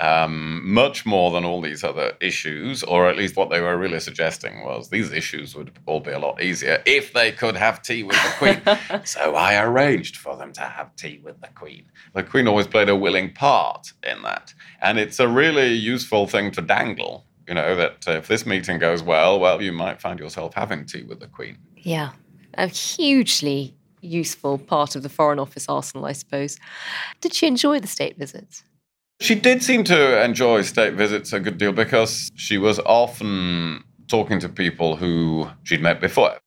um, 0.00 0.62
much 0.64 1.04
more 1.04 1.30
than 1.30 1.44
all 1.44 1.60
these 1.60 1.82
other 1.82 2.12
issues, 2.20 2.82
or 2.82 3.08
at 3.08 3.16
least 3.16 3.36
what 3.36 3.50
they 3.50 3.60
were 3.60 3.76
really 3.76 4.00
suggesting 4.00 4.64
was 4.64 4.88
these 4.88 5.12
issues 5.12 5.54
would 5.54 5.72
all 5.86 6.00
be 6.00 6.12
a 6.12 6.18
lot 6.18 6.40
easier 6.42 6.82
if 6.86 7.12
they 7.12 7.32
could 7.32 7.56
have 7.56 7.82
tea 7.82 8.02
with 8.04 8.16
the 8.16 8.34
Queen. 8.38 9.04
so 9.04 9.34
I 9.34 9.60
arranged 9.62 10.16
for 10.16 10.36
them 10.36 10.52
to 10.54 10.60
have 10.60 10.94
tea 10.96 11.20
with 11.24 11.40
the 11.40 11.48
Queen. 11.48 11.84
The 12.14 12.22
Queen 12.22 12.46
always 12.46 12.66
played 12.66 12.88
a 12.88 12.96
willing 12.96 13.32
part 13.32 13.92
in 14.02 14.22
that. 14.22 14.54
And 14.80 14.98
it's 14.98 15.18
a 15.18 15.28
really 15.28 15.72
useful 15.72 16.26
thing 16.26 16.50
to 16.52 16.62
dangle, 16.62 17.26
you 17.46 17.54
know, 17.54 17.74
that 17.74 18.06
if 18.06 18.28
this 18.28 18.46
meeting 18.46 18.78
goes 18.78 19.02
well, 19.02 19.40
well, 19.40 19.60
you 19.60 19.72
might 19.72 20.00
find 20.00 20.20
yourself 20.20 20.54
having 20.54 20.86
tea 20.86 21.02
with 21.02 21.20
the 21.20 21.26
Queen. 21.26 21.58
Yeah, 21.76 22.10
a 22.54 22.68
hugely 22.68 23.74
useful 24.00 24.58
part 24.58 24.94
of 24.94 25.02
the 25.02 25.08
Foreign 25.08 25.38
Office 25.38 25.68
arsenal, 25.68 26.06
I 26.06 26.12
suppose. 26.12 26.58
Did 27.20 27.34
she 27.34 27.46
enjoy 27.46 27.80
the 27.80 27.88
state 27.88 28.16
visits? 28.16 28.62
She 29.20 29.34
did 29.34 29.64
seem 29.64 29.82
to 29.84 30.24
enjoy 30.24 30.62
state 30.62 30.94
visits 30.94 31.32
a 31.32 31.40
good 31.40 31.58
deal 31.58 31.72
because 31.72 32.30
she 32.36 32.56
was 32.56 32.78
often 32.78 33.82
talking 34.06 34.38
to 34.40 34.48
people 34.48 34.94
who 34.94 35.48
she'd 35.64 35.82
met 35.82 36.00
before. 36.00 36.38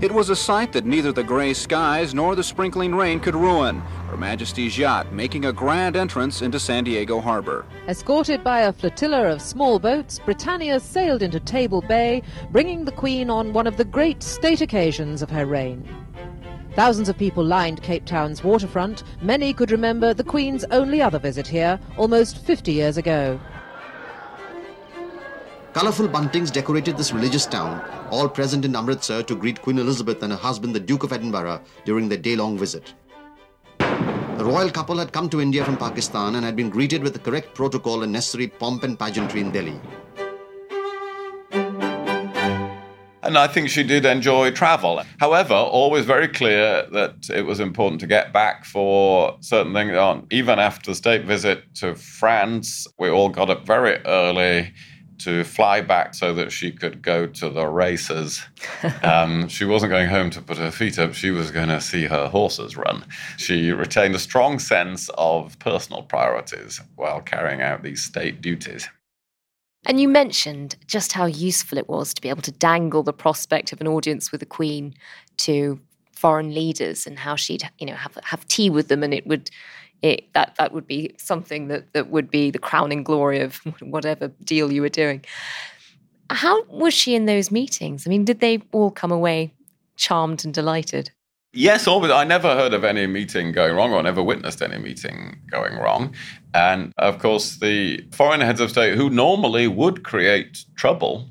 It 0.00 0.10
was 0.10 0.30
a 0.30 0.36
sight 0.36 0.72
that 0.72 0.84
neither 0.84 1.12
the 1.12 1.22
gray 1.22 1.54
skies 1.54 2.12
nor 2.12 2.34
the 2.34 2.42
sprinkling 2.42 2.92
rain 2.92 3.20
could 3.20 3.36
ruin. 3.36 3.78
Her 4.10 4.16
Majesty's 4.16 4.76
yacht 4.76 5.12
making 5.12 5.44
a 5.44 5.52
grand 5.52 5.94
entrance 5.94 6.42
into 6.42 6.58
San 6.58 6.82
Diego 6.82 7.20
Harbor. 7.20 7.64
Escorted 7.86 8.42
by 8.42 8.62
a 8.62 8.72
flotilla 8.72 9.28
of 9.32 9.40
small 9.40 9.78
boats, 9.78 10.18
Britannia 10.18 10.80
sailed 10.80 11.22
into 11.22 11.38
Table 11.38 11.82
Bay, 11.82 12.20
bringing 12.50 12.84
the 12.84 12.90
Queen 12.90 13.30
on 13.30 13.52
one 13.52 13.68
of 13.68 13.76
the 13.76 13.84
great 13.84 14.24
state 14.24 14.60
occasions 14.60 15.22
of 15.22 15.30
her 15.30 15.46
reign. 15.46 15.88
Thousands 16.74 17.10
of 17.10 17.18
people 17.18 17.44
lined 17.44 17.82
Cape 17.82 18.06
Town's 18.06 18.42
waterfront. 18.42 19.04
Many 19.20 19.52
could 19.52 19.70
remember 19.70 20.14
the 20.14 20.24
Queen's 20.24 20.64
only 20.70 21.02
other 21.02 21.18
visit 21.18 21.46
here 21.46 21.78
almost 21.98 22.38
50 22.46 22.72
years 22.72 22.96
ago. 22.96 23.38
Colourful 25.74 26.08
buntings 26.08 26.50
decorated 26.50 26.96
this 26.96 27.12
religious 27.12 27.44
town, 27.44 27.82
all 28.10 28.28
present 28.28 28.64
in 28.64 28.74
Amritsar 28.74 29.22
to 29.22 29.34
greet 29.34 29.60
Queen 29.60 29.78
Elizabeth 29.78 30.22
and 30.22 30.32
her 30.32 30.38
husband, 30.38 30.74
the 30.74 30.80
Duke 30.80 31.02
of 31.02 31.12
Edinburgh, 31.12 31.62
during 31.84 32.08
their 32.08 32.18
day-long 32.18 32.56
visit. 32.58 32.94
The 33.78 34.44
royal 34.44 34.70
couple 34.70 34.96
had 34.96 35.12
come 35.12 35.28
to 35.28 35.40
India 35.40 35.64
from 35.64 35.76
Pakistan 35.76 36.36
and 36.36 36.44
had 36.44 36.56
been 36.56 36.70
greeted 36.70 37.02
with 37.02 37.12
the 37.12 37.18
correct 37.18 37.54
protocol 37.54 38.02
and 38.02 38.12
necessary 38.12 38.48
pomp 38.48 38.82
and 38.82 38.98
pageantry 38.98 39.40
in 39.40 39.50
Delhi. 39.50 39.78
And 43.22 43.38
I 43.38 43.46
think 43.46 43.68
she 43.68 43.84
did 43.84 44.04
enjoy 44.04 44.50
travel. 44.50 45.02
However, 45.20 45.54
always 45.54 46.04
very 46.04 46.28
clear 46.28 46.86
that 46.92 47.30
it 47.30 47.42
was 47.42 47.60
important 47.60 48.00
to 48.00 48.06
get 48.06 48.32
back 48.32 48.64
for 48.64 49.36
certain 49.40 49.72
things 49.72 49.94
on. 49.96 50.26
Even 50.30 50.58
after 50.58 50.90
the 50.90 50.94
state 50.94 51.24
visit 51.24 51.72
to 51.76 51.94
France, 51.94 52.86
we 52.98 53.08
all 53.08 53.28
got 53.28 53.48
up 53.48 53.64
very 53.64 53.98
early 54.04 54.72
to 55.18 55.44
fly 55.44 55.80
back 55.80 56.14
so 56.14 56.34
that 56.34 56.50
she 56.50 56.72
could 56.72 57.00
go 57.00 57.26
to 57.26 57.48
the 57.48 57.66
races. 57.66 58.42
Um, 59.04 59.48
she 59.48 59.64
wasn't 59.64 59.90
going 59.90 60.08
home 60.08 60.30
to 60.30 60.40
put 60.40 60.58
her 60.58 60.70
feet 60.70 60.98
up, 60.98 61.14
she 61.14 61.30
was 61.30 61.50
going 61.50 61.68
to 61.68 61.80
see 61.80 62.04
her 62.04 62.28
horses 62.28 62.76
run. 62.76 63.04
She 63.36 63.70
retained 63.70 64.14
a 64.14 64.18
strong 64.18 64.58
sense 64.58 65.08
of 65.14 65.58
personal 65.58 66.02
priorities 66.02 66.80
while 66.96 67.20
carrying 67.20 67.62
out 67.62 67.82
these 67.82 68.02
state 68.02 68.40
duties. 68.40 68.88
And 69.84 70.00
you 70.00 70.08
mentioned 70.08 70.76
just 70.86 71.12
how 71.12 71.26
useful 71.26 71.78
it 71.78 71.88
was 71.88 72.14
to 72.14 72.22
be 72.22 72.28
able 72.28 72.42
to 72.42 72.52
dangle 72.52 73.02
the 73.02 73.12
prospect 73.12 73.72
of 73.72 73.80
an 73.80 73.88
audience 73.88 74.30
with 74.30 74.40
the 74.40 74.46
Queen 74.46 74.94
to 75.38 75.80
foreign 76.14 76.54
leaders 76.54 77.06
and 77.06 77.18
how 77.18 77.34
she'd, 77.34 77.68
you 77.78 77.86
know, 77.86 77.94
have 77.94 78.16
have 78.22 78.46
tea 78.46 78.70
with 78.70 78.88
them 78.88 79.02
and 79.02 79.12
it 79.12 79.26
would 79.26 79.50
it, 80.02 80.32
that 80.34 80.54
that 80.58 80.72
would 80.72 80.86
be 80.86 81.14
something 81.16 81.68
that, 81.68 81.92
that 81.92 82.10
would 82.10 82.30
be 82.30 82.50
the 82.50 82.58
crowning 82.58 83.02
glory 83.02 83.40
of 83.40 83.56
whatever 83.80 84.28
deal 84.44 84.72
you 84.72 84.82
were 84.82 84.88
doing. 84.88 85.24
How 86.30 86.64
was 86.64 86.94
she 86.94 87.14
in 87.14 87.26
those 87.26 87.50
meetings? 87.50 88.06
I 88.06 88.10
mean, 88.10 88.24
did 88.24 88.40
they 88.40 88.62
all 88.72 88.90
come 88.90 89.12
away 89.12 89.52
charmed 89.96 90.44
and 90.44 90.52
delighted? 90.52 91.10
Yes. 91.54 91.86
I 91.86 92.24
never 92.24 92.56
heard 92.56 92.72
of 92.72 92.82
any 92.82 93.06
meeting 93.06 93.52
going 93.52 93.76
wrong 93.76 93.92
or 93.92 94.02
never 94.02 94.22
witnessed 94.22 94.62
any 94.62 94.78
meeting 94.78 95.38
going 95.50 95.76
wrong. 95.76 96.14
And 96.54 96.94
of 96.96 97.18
course, 97.18 97.56
the 97.56 98.06
foreign 98.10 98.40
heads 98.40 98.58
of 98.58 98.70
state 98.70 98.96
who 98.96 99.10
normally 99.10 99.68
would 99.68 100.02
create 100.02 100.64
trouble 100.76 101.28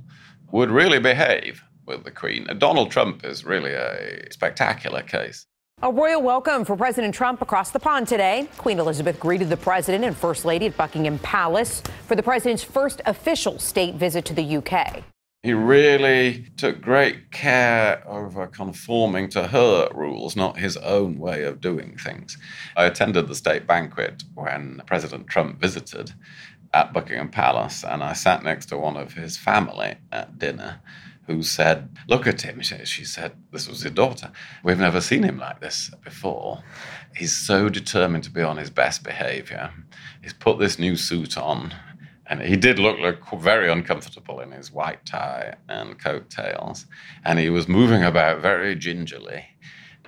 would 0.52 0.70
really 0.70 1.00
behave 1.00 1.64
with 1.88 2.04
the 2.04 2.12
Queen. 2.12 2.48
Donald 2.60 2.92
Trump 2.92 3.26
is 3.26 3.46
really 3.46 3.74
a 3.74 4.32
spectacular 4.32 5.02
case. 5.02 5.48
A 5.82 5.92
royal 5.92 6.22
welcome 6.22 6.66
for 6.66 6.78
President 6.78 7.16
Trump 7.16 7.42
across 7.42 7.72
the 7.72 7.80
pond 7.80 8.08
today. 8.08 8.48
Queen 8.58 8.78
Elizabeth 8.78 9.20
greeted 9.20 9.50
the 9.50 9.58
president 9.58 10.04
and 10.04 10.16
first 10.16 10.46
lady 10.46 10.68
at 10.68 10.78
Buckingham 10.78 11.18
Palace 11.20 11.82
for 12.06 12.16
the 12.16 12.22
president's 12.22 12.64
first 12.64 13.02
official 13.08 13.58
state 13.58 13.96
visit 13.96 14.24
to 14.26 14.36
the 14.36 14.58
UK. 14.58 15.04
He 15.44 15.54
really 15.54 16.46
took 16.56 16.82
great 16.82 17.32
care 17.32 18.04
over 18.08 18.44
uh, 18.44 18.46
conforming 18.46 19.28
to 19.30 19.48
her 19.48 19.90
rules, 19.92 20.36
not 20.36 20.60
his 20.60 20.78
own 20.78 21.18
way 21.18 21.46
of 21.46 21.60
doing 21.60 21.98
things. 21.98 22.38
I 22.78 22.86
attended 22.86 23.28
the 23.28 23.34
state 23.34 23.66
banquet 23.66 24.24
when 24.36 24.84
President 24.86 25.26
Trump 25.26 25.60
visited 25.60 26.14
at 26.76 26.94
Buckingham 26.94 27.30
Palace, 27.30 27.84
and 27.84 28.04
I 28.04 28.14
sat 28.14 28.44
next 28.44 28.68
to 28.68 28.78
one 28.78 28.96
of 28.96 29.14
his 29.14 29.36
family 29.36 29.96
at 30.12 30.38
dinner 30.38 30.80
who 31.26 31.42
said, 31.42 31.90
Look 32.08 32.28
at 32.28 32.44
him. 32.44 32.62
She 32.62 33.04
said, 33.04 33.32
This 33.52 33.68
was 33.68 33.82
his 33.82 33.94
daughter. 33.94 34.32
We've 34.64 34.78
never 34.78 35.02
seen 35.02 35.24
him 35.24 35.40
like 35.40 35.60
this 35.60 35.90
before. 36.04 36.64
He's 37.16 37.36
so 37.36 37.68
determined 37.68 38.26
to 38.26 38.32
be 38.32 38.44
on 38.44 38.58
his 38.58 38.70
best 38.70 39.04
behavior. 39.04 39.72
He's 40.22 40.34
put 40.34 40.60
this 40.60 40.78
new 40.78 40.96
suit 40.96 41.36
on 41.36 41.74
and 42.32 42.42
he 42.42 42.56
did 42.56 42.80
look 42.80 42.98
like 42.98 43.20
very 43.42 43.70
uncomfortable 43.70 44.40
in 44.40 44.52
his 44.52 44.72
white 44.72 45.06
tie 45.06 45.56
and 45.68 46.00
coat 46.00 46.30
tails. 46.30 46.86
And 47.26 47.38
he 47.38 47.50
was 47.50 47.68
moving 47.68 48.04
about 48.04 48.42
very 48.42 48.74
gingerly. 48.74 49.48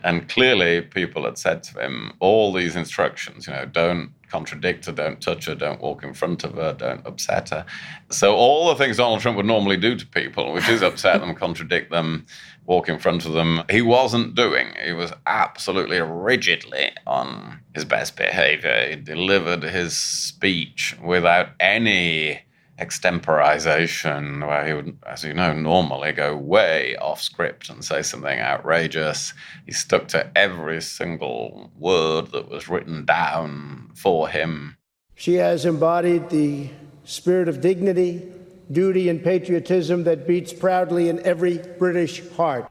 And 0.03 0.27
clearly, 0.27 0.81
people 0.81 1.23
had 1.25 1.37
said 1.37 1.63
to 1.63 1.83
him 1.83 2.13
all 2.19 2.51
these 2.51 2.75
instructions, 2.75 3.47
you 3.47 3.53
know, 3.53 3.65
don't 3.65 4.11
contradict 4.29 4.87
her, 4.87 4.91
don't 4.91 5.21
touch 5.21 5.45
her, 5.45 5.55
don't 5.55 5.79
walk 5.79 6.03
in 6.03 6.13
front 6.13 6.43
of 6.43 6.55
her, 6.55 6.73
don't 6.73 7.05
upset 7.05 7.49
her. 7.49 7.65
So, 8.09 8.35
all 8.35 8.69
the 8.69 8.75
things 8.75 8.97
Donald 8.97 9.21
Trump 9.21 9.37
would 9.37 9.45
normally 9.45 9.77
do 9.77 9.95
to 9.95 10.05
people, 10.07 10.51
which 10.53 10.67
is 10.67 10.81
upset 10.81 11.21
them, 11.21 11.35
contradict 11.45 11.91
them, 11.91 12.25
walk 12.65 12.89
in 12.89 12.99
front 12.99 13.25
of 13.25 13.33
them, 13.33 13.63
he 13.69 13.81
wasn't 13.81 14.35
doing. 14.35 14.73
He 14.83 14.91
was 14.91 15.13
absolutely 15.25 15.99
rigidly 15.99 16.91
on 17.05 17.59
his 17.73 17.85
best 17.85 18.17
behavior. 18.17 18.89
He 18.89 18.95
delivered 18.95 19.63
his 19.63 19.95
speech 19.95 20.97
without 21.01 21.49
any 21.59 22.41
extemporization 22.83 24.45
where 24.45 24.65
he 24.65 24.73
would, 24.73 24.97
as 25.07 25.23
you 25.23 25.33
know, 25.33 25.53
normally 25.53 26.11
go 26.11 26.35
way 26.35 26.95
off 26.97 27.21
script 27.21 27.69
and 27.69 27.83
say 27.83 28.01
something 28.01 28.39
outrageous. 28.39 29.33
He 29.65 29.71
stuck 29.71 30.07
to 30.09 30.29
every 30.37 30.81
single 30.81 31.71
word 31.77 32.31
that 32.31 32.49
was 32.49 32.67
written 32.67 33.05
down 33.05 33.91
for 33.95 34.27
him. 34.27 34.77
She 35.15 35.35
has 35.35 35.65
embodied 35.65 36.29
the 36.29 36.69
spirit 37.05 37.47
of 37.47 37.61
dignity, 37.61 38.31
duty, 38.71 39.07
and 39.09 39.23
patriotism 39.23 40.03
that 40.03 40.27
beats 40.27 40.51
proudly 40.51 41.07
in 41.07 41.19
every 41.25 41.59
British 41.79 42.27
heart. 42.31 42.69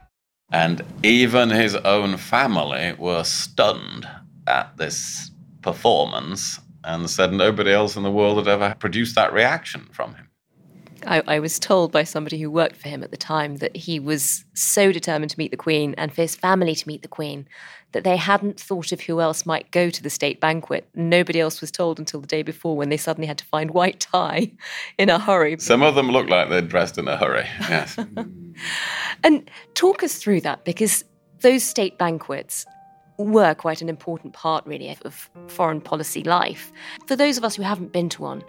And 0.51 0.83
even 1.03 1.49
his 1.49 1.77
own 1.77 2.19
family 2.19 2.95
were 2.99 3.25
stunned 3.25 4.07
at 4.47 4.77
this 4.77 5.31
performance 5.63 6.59
and 6.85 7.09
said 7.09 7.33
nobody 7.33 7.73
else 7.73 7.97
in 7.97 8.03
the 8.03 8.11
world 8.11 8.39
had 8.39 8.49
ever 8.49 8.75
produced 8.79 9.15
that 9.15 9.33
reaction 9.33 9.89
from 9.93 10.15
him. 10.15 10.29
I, 11.07 11.23
I, 11.27 11.39
was 11.41 11.59
told 11.59 11.91
by 11.91 12.05
somebody 12.05 12.41
who 12.41 12.51
worked 12.51 12.77
for 12.77 12.89
him 12.89 13.03
at 13.03 13.11
the 13.11 13.17
time 13.17 13.57
that 13.57 13.77
he 13.77 13.99
was 13.99 14.45
so 14.55 14.93
determined 14.93 15.31
to 15.33 15.39
meet 15.39 15.51
the 15.51 15.57
Queen 15.57 15.95
and 15.99 16.13
for 16.13 16.23
his 16.23 16.37
family 16.37 16.75
to 16.75 16.89
meet 16.89 17.03
the 17.03 17.09
Queen 17.09 17.49
that 17.93 18.05
they 18.05 18.17
hadn't 18.17 18.59
thought 18.59 18.93
of 18.93 19.01
who 19.03 19.21
else 19.21 19.45
might 19.45 19.71
go 19.71 19.91
to 19.91 20.03
the 20.03 20.11
state 20.11 20.41
banquet. 20.41 20.89
Nobody 20.95 21.41
else 21.41 21.61
was 21.61 21.71
told 21.71 21.99
until 21.99 22.21
the 22.21 22.27
day 22.27 22.43
before 22.43 22.77
when 22.77 22.89
they 22.89 22.97
suddenly 22.97 23.27
had 23.27 23.39
to 23.39 23.45
find 23.45 23.73
white 23.73 24.01
tie 24.01 24.53
in 24.99 25.11
a 25.11 25.19
hurry. 25.19 25.59
Some 25.59 25.83
of 25.83 25.95
them 25.95 26.09
looked 26.09 26.31
like 26.31 26.49
they'd 26.49 26.69
dressed 26.69 26.99
in 26.99 27.09
a 27.09 27.17
hurry, 27.17 27.47
yes. 27.61 27.99
and 29.25 29.51
talk 29.75 30.03
us 30.03 30.17
through 30.17 30.41
that 30.43 30.65
because 30.65 31.05
those 31.41 31.63
state 31.65 31.99
banquets 31.99 32.65
were 33.19 33.55
quite 33.55 33.83
an 33.83 33.89
important 33.89 34.33
part, 34.33 34.67
really, 34.67 34.97
of 35.05 35.31
foreign 35.49 35.81
policy 35.81 36.23
life. 36.23 36.73
For 37.07 37.17
those 37.17 37.39
of 37.39 37.45
us 37.45 37.57
who 37.57 37.63
haven't 37.63 37.93
been 37.93 38.09
to 38.11 38.23
one, 38.23 38.43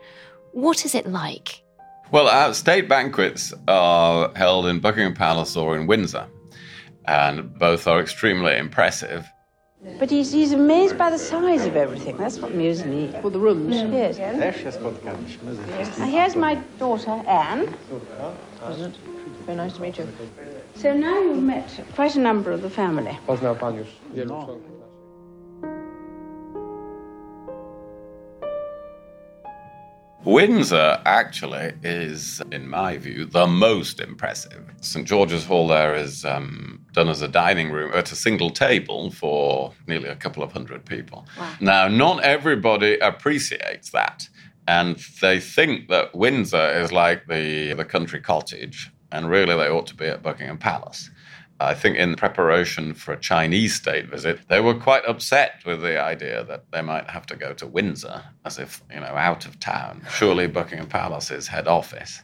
what 0.51 0.85
is 0.85 0.95
it 0.95 1.07
like? 1.07 1.63
Well, 2.11 2.27
our 2.27 2.53
state 2.53 2.87
banquets 2.87 3.53
are 3.67 4.31
held 4.35 4.67
in 4.67 4.79
Buckingham 4.79 5.15
Palace 5.15 5.55
or 5.55 5.75
in 5.75 5.87
Windsor, 5.87 6.27
and 7.05 7.57
both 7.57 7.87
are 7.87 7.99
extremely 7.99 8.55
impressive. 8.55 9.27
But 9.99 10.09
he's, 10.09 10.31
he's 10.31 10.53
amazed 10.53 10.97
by 10.97 11.09
the 11.09 11.17
size 11.17 11.65
of 11.65 11.75
everything. 11.75 12.15
That's 12.15 12.39
what 12.39 12.51
amused 12.51 12.85
me. 12.85 13.13
For 13.21 13.29
the 13.29 13.39
rooms? 13.39 13.75
Yes. 13.75 14.17
Now, 15.97 16.05
here's 16.05 16.37
my 16.37 16.55
daughter, 16.79 17.11
Anne. 17.27 17.75
Very 19.45 19.57
nice 19.57 19.73
to 19.73 19.81
meet 19.81 19.97
you. 19.97 20.07
So 20.75 20.93
now 20.95 21.19
you've 21.19 21.43
met 21.43 21.69
quite 21.93 22.15
a 22.15 22.19
number 22.19 22.51
of 22.51 22.61
the 22.61 22.69
family. 22.69 23.17
Windsor 30.25 31.01
actually 31.05 31.73
is, 31.83 32.41
in 32.51 32.69
my 32.69 32.97
view, 32.97 33.25
the 33.25 33.45
most 33.45 33.99
impressive. 33.99 34.63
St 34.79 35.05
George's 35.05 35.45
Hall 35.45 35.67
there 35.67 35.95
is 35.95 36.23
um, 36.23 36.85
done 36.93 37.09
as 37.09 37.21
a 37.21 37.27
dining 37.27 37.71
room 37.71 37.91
at 37.93 38.11
a 38.11 38.15
single 38.15 38.49
table 38.49 39.11
for 39.11 39.73
nearly 39.85 40.07
a 40.07 40.15
couple 40.15 40.41
of 40.41 40.53
hundred 40.53 40.85
people. 40.85 41.27
Wow. 41.37 41.53
Now, 41.59 41.87
not 41.89 42.23
everybody 42.23 42.97
appreciates 42.99 43.91
that. 43.91 44.29
And 44.65 44.95
they 45.21 45.41
think 45.41 45.89
that 45.89 46.15
Windsor 46.15 46.71
is 46.71 46.93
like 46.93 47.27
the, 47.27 47.73
the 47.73 47.83
country 47.83 48.21
cottage, 48.21 48.92
and 49.13 49.29
really 49.29 49.55
they 49.55 49.69
ought 49.69 49.87
to 49.87 49.95
be 49.95 50.07
at 50.07 50.23
Buckingham 50.23 50.57
Palace. 50.57 51.09
I 51.59 51.75
think 51.75 51.97
in 51.97 52.15
preparation 52.15 52.93
for 52.93 53.13
a 53.13 53.19
Chinese 53.19 53.75
state 53.75 54.09
visit, 54.09 54.39
they 54.49 54.59
were 54.59 54.73
quite 54.73 55.05
upset 55.05 55.61
with 55.65 55.81
the 55.81 56.01
idea 56.01 56.43
that 56.45 56.65
they 56.71 56.81
might 56.81 57.09
have 57.09 57.25
to 57.27 57.35
go 57.35 57.53
to 57.53 57.67
Windsor 57.67 58.23
as 58.43 58.57
if, 58.57 58.81
you 58.91 58.99
know, 58.99 59.05
out 59.05 59.45
of 59.45 59.59
town. 59.59 60.01
Surely 60.09 60.47
Buckingham 60.47 60.87
Palace 60.87 61.29
is 61.31 61.47
head 61.47 61.67
office. 61.67 62.23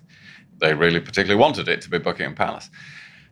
They 0.58 0.74
really 0.74 1.00
particularly 1.00 1.40
wanted 1.40 1.70
it 1.70 1.80
to 1.82 1.90
be 1.90 2.00
Buckingham 2.00 2.36
Palace. 2.36 2.70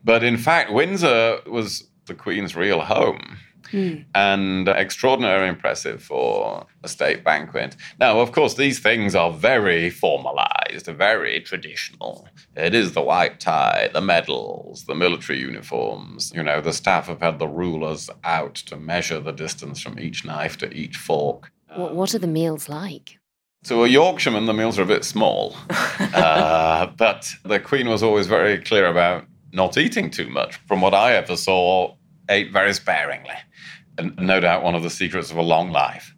But 0.04 0.24
in 0.24 0.38
fact, 0.38 0.72
Windsor 0.72 1.40
was 1.48 1.90
the 2.08 2.16
Queen's 2.16 2.56
real 2.56 2.82
home. 2.82 3.38
Mm. 3.74 4.06
and 4.16 4.70
extraordinarily 4.70 5.50
impressive 5.50 6.02
for 6.02 6.66
a 6.84 6.88
state 6.88 7.26
banquet. 7.26 7.76
Now, 8.00 8.22
of 8.22 8.32
course, 8.32 8.54
these 8.54 8.80
things 8.80 9.14
are 9.14 9.32
very 9.32 9.90
formalized, 9.90 10.86
very 10.86 11.42
traditional. 11.42 12.30
It 12.56 12.74
is 12.74 12.94
the 12.94 13.02
white 13.02 13.42
tie, 13.42 13.90
the 13.92 14.00
medals, 14.00 14.86
the 14.86 14.96
military 14.96 15.40
uniforms. 15.40 16.32
You 16.34 16.44
know, 16.44 16.62
the 16.62 16.72
staff 16.72 17.08
have 17.08 17.20
had 17.20 17.40
the 17.40 17.48
rulers 17.48 18.10
out 18.24 18.56
to 18.56 18.78
measure 18.78 19.20
the 19.20 19.34
distance 19.34 19.82
from 19.82 20.00
each 20.00 20.24
knife 20.24 20.58
to 20.60 20.74
each 20.74 20.96
fork. 20.96 21.52
What 21.76 22.16
are 22.16 22.20
the 22.20 22.28
meals 22.28 22.70
like? 22.70 23.20
To 23.66 23.84
a 23.84 23.88
Yorkshireman, 23.88 24.46
the 24.46 24.54
meals 24.54 24.80
are 24.80 24.84
a 24.84 24.86
bit 24.86 25.04
small. 25.04 25.56
uh, 25.70 26.86
but 26.96 27.30
the 27.44 27.60
Queen 27.60 27.90
was 27.90 28.02
always 28.02 28.28
very 28.28 28.60
clear 28.60 28.86
about 28.88 29.26
not 29.52 29.78
eating 29.78 30.10
too 30.10 30.30
much. 30.30 30.56
From 30.68 30.80
what 30.80 30.94
I 30.94 31.16
ever 31.16 31.36
saw, 31.36 31.96
ate 32.30 32.52
very 32.52 32.74
sparingly 32.74 33.36
and 33.98 34.16
no 34.18 34.40
doubt 34.40 34.64
one 34.64 34.76
of 34.76 34.84
the 34.84 34.90
secrets 34.90 35.32
of 35.32 35.38
a 35.38 35.42
long 35.42 35.72
life. 35.72 36.14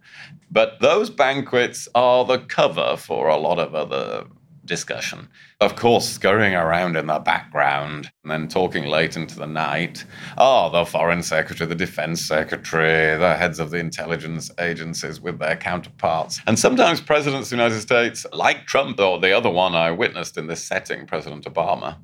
But 0.50 0.80
those 0.80 1.10
banquets 1.10 1.88
are 1.94 2.24
the 2.24 2.38
cover 2.38 2.96
for 2.96 3.28
a 3.28 3.36
lot 3.36 3.58
of 3.58 3.74
other 3.74 4.26
discussion. 4.64 5.28
Of 5.60 5.76
course, 5.76 6.08
scurrying 6.08 6.54
around 6.54 6.96
in 6.96 7.06
the 7.06 7.18
background 7.18 8.10
and 8.22 8.30
then 8.30 8.48
talking 8.48 8.84
late 8.84 9.16
into 9.16 9.36
the 9.36 9.46
night 9.46 10.04
are 10.38 10.70
the 10.70 10.84
Foreign 10.84 11.22
Secretary, 11.22 11.68
the 11.68 11.74
Defense 11.74 12.20
Secretary, 12.20 13.18
the 13.18 13.36
heads 13.36 13.58
of 13.58 13.70
the 13.70 13.78
intelligence 13.78 14.50
agencies 14.58 15.20
with 15.20 15.38
their 15.38 15.56
counterparts. 15.56 16.40
And 16.46 16.58
sometimes 16.58 17.00
presidents 17.00 17.46
of 17.46 17.50
the 17.50 17.62
United 17.62 17.80
States, 17.80 18.26
like 18.32 18.66
Trump 18.66 19.00
or 19.00 19.18
the 19.18 19.32
other 19.32 19.50
one 19.50 19.74
I 19.74 19.90
witnessed 19.90 20.36
in 20.36 20.46
this 20.46 20.62
setting, 20.62 21.06
President 21.06 21.44
Obama, 21.44 21.96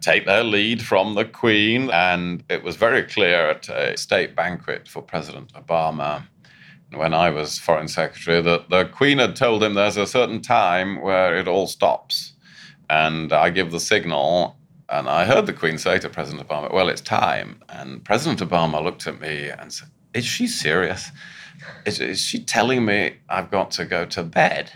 take 0.00 0.26
their 0.26 0.44
lead 0.44 0.82
from 0.82 1.14
the 1.14 1.24
Queen. 1.24 1.90
And 1.90 2.44
it 2.48 2.62
was 2.62 2.76
very 2.76 3.02
clear 3.02 3.50
at 3.50 3.68
a 3.68 3.96
state 3.96 4.34
banquet 4.34 4.88
for 4.88 5.02
President 5.02 5.52
Obama 5.54 6.26
when 6.94 7.12
I 7.12 7.30
was 7.30 7.58
Foreign 7.58 7.88
Secretary 7.88 8.40
that 8.42 8.70
the 8.70 8.84
Queen 8.86 9.18
had 9.18 9.36
told 9.36 9.62
him 9.62 9.74
there's 9.74 9.96
a 9.96 10.06
certain 10.06 10.40
time 10.40 11.00
where 11.00 11.36
it 11.36 11.48
all 11.48 11.66
stops. 11.66 12.32
And 12.88 13.32
I 13.32 13.50
give 13.50 13.72
the 13.72 13.80
signal. 13.80 14.56
And 14.88 15.08
I 15.08 15.24
heard 15.24 15.46
the 15.46 15.52
Queen 15.52 15.78
say 15.78 15.98
to 15.98 16.08
President 16.08 16.46
Obama, 16.46 16.72
Well, 16.72 16.88
it's 16.88 17.00
time. 17.00 17.60
And 17.68 18.04
President 18.04 18.38
Obama 18.48 18.82
looked 18.82 19.06
at 19.08 19.20
me 19.20 19.48
and 19.48 19.72
said, 19.72 19.88
Is 20.16 20.24
she 20.24 20.46
serious? 20.46 21.10
is, 21.84 22.00
is, 22.00 22.20
she 22.20 22.38
telling 22.42 22.84
me 22.84 23.16
I've 23.28 23.50
got 23.50 23.70
to 23.72 23.84
go 23.84 24.04
to 24.06 24.22
bed? 24.22 24.70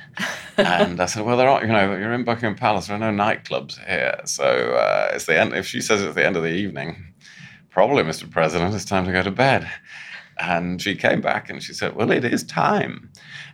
and 0.56 1.00
I 1.00 1.06
said, 1.06 1.24
well, 1.24 1.36
there 1.36 1.48
are, 1.48 1.60
you 1.62 1.72
know, 1.72 1.96
you're 1.96 2.12
in 2.12 2.24
Buckingham 2.24 2.56
Palace. 2.56 2.86
There 2.86 2.96
are 2.96 3.12
no 3.12 3.24
nightclubs 3.24 3.84
here. 3.86 4.20
So 4.24 4.44
uh, 4.44 5.12
it's 5.14 5.26
the 5.26 5.38
end. 5.38 5.54
If 5.54 5.66
she 5.66 5.80
says 5.80 6.02
it's 6.02 6.14
the 6.14 6.26
end 6.26 6.36
of 6.36 6.42
the 6.42 6.50
evening, 6.50 7.04
probably, 7.70 8.02
Mr. 8.02 8.30
President, 8.30 8.74
it's 8.74 8.84
time 8.84 9.04
to 9.06 9.12
go 9.12 9.22
to 9.22 9.30
bed. 9.30 9.70
And 10.38 10.80
she 10.80 10.94
came 10.94 11.20
back 11.20 11.50
and 11.50 11.62
she 11.62 11.74
said, 11.74 11.94
well, 11.94 12.10
it 12.10 12.24
is 12.24 12.44
time. 12.44 13.10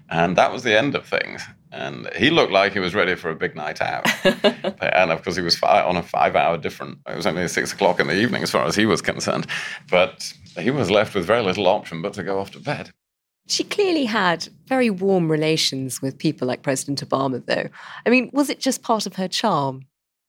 And 0.09 0.37
that 0.37 0.53
was 0.53 0.63
the 0.63 0.79
end 0.79 0.95
of 0.95 1.07
things. 1.07 1.43
And 1.73 2.09
he 2.15 2.31
looked 2.31 2.53
like 2.53 2.73
he 2.73 2.79
was 2.79 2.95
ready 2.95 3.15
for 3.17 3.31
a 3.31 3.35
big 3.35 3.57
night 3.57 3.81
out. 3.81 4.07
and 4.25 5.11
of 5.11 5.23
course, 5.23 5.37
he 5.37 5.43
was 5.43 5.61
on 5.63 5.97
a 5.97 6.03
five 6.03 6.37
hour 6.37 6.57
different. 6.57 6.99
It 7.09 7.17
was 7.17 7.27
only 7.27 7.47
six 7.49 7.73
o'clock 7.73 8.01
in 8.01 8.07
the 8.07 8.15
evening 8.17 8.43
as 8.43 8.51
far 8.51 8.65
as 8.65 8.77
he 8.77 8.87
was 8.87 9.03
concerned. 9.03 9.47
But 9.91 10.33
he 10.59 10.71
was 10.71 10.91
left 10.91 11.15
with 11.15 11.27
very 11.27 11.43
little 11.43 11.67
option 11.67 12.03
but 12.03 12.15
to 12.15 12.23
go 12.23 12.39
off 12.39 12.53
to 12.53 12.61
bed. 12.61 12.91
She 13.49 13.63
clearly 13.63 14.07
had 14.07 14.49
very 14.67 14.91
warm 14.91 15.31
relations 15.31 16.03
with 16.03 16.19
people 16.19 16.49
like 16.49 16.63
President 16.63 17.09
Obama, 17.09 17.45
though. 17.45 17.69
I 18.05 18.11
mean, 18.11 18.31
was 18.33 18.51
it 18.51 18.59
just 18.59 18.83
part 18.83 19.07
of 19.07 19.17
her 19.17 19.29
charm? 19.29 19.87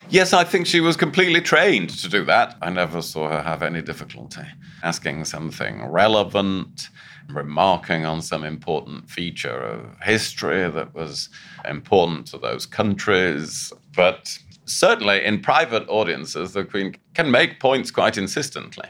Yes, 0.10 0.32
I 0.32 0.44
think 0.44 0.68
she 0.68 0.80
was 0.80 0.96
completely 0.96 1.42
trained 1.42 1.90
to 1.90 2.08
do 2.08 2.24
that. 2.26 2.56
I 2.62 2.70
never 2.70 3.02
saw 3.02 3.30
her 3.30 3.42
have 3.42 3.62
any 3.62 3.82
difficulty 3.82 4.44
asking 4.84 5.26
something 5.26 5.86
relevant, 5.86 6.90
remarking 7.30 8.06
on 8.06 8.22
some 8.22 8.44
important 8.44 9.10
feature 9.10 9.58
of 9.58 9.98
history 10.02 10.70
that 10.70 10.94
was 10.94 11.30
important 11.66 12.28
to 12.28 12.38
those 12.38 12.66
countries. 12.66 13.74
But 13.96 14.38
certainly 14.66 15.24
in 15.24 15.42
private 15.42 15.88
audiences, 15.90 16.54
the 16.54 16.64
Queen 16.64 16.96
can 17.14 17.32
make 17.32 17.60
points 17.60 17.92
quite 17.92 18.18
insistently. 18.18 18.90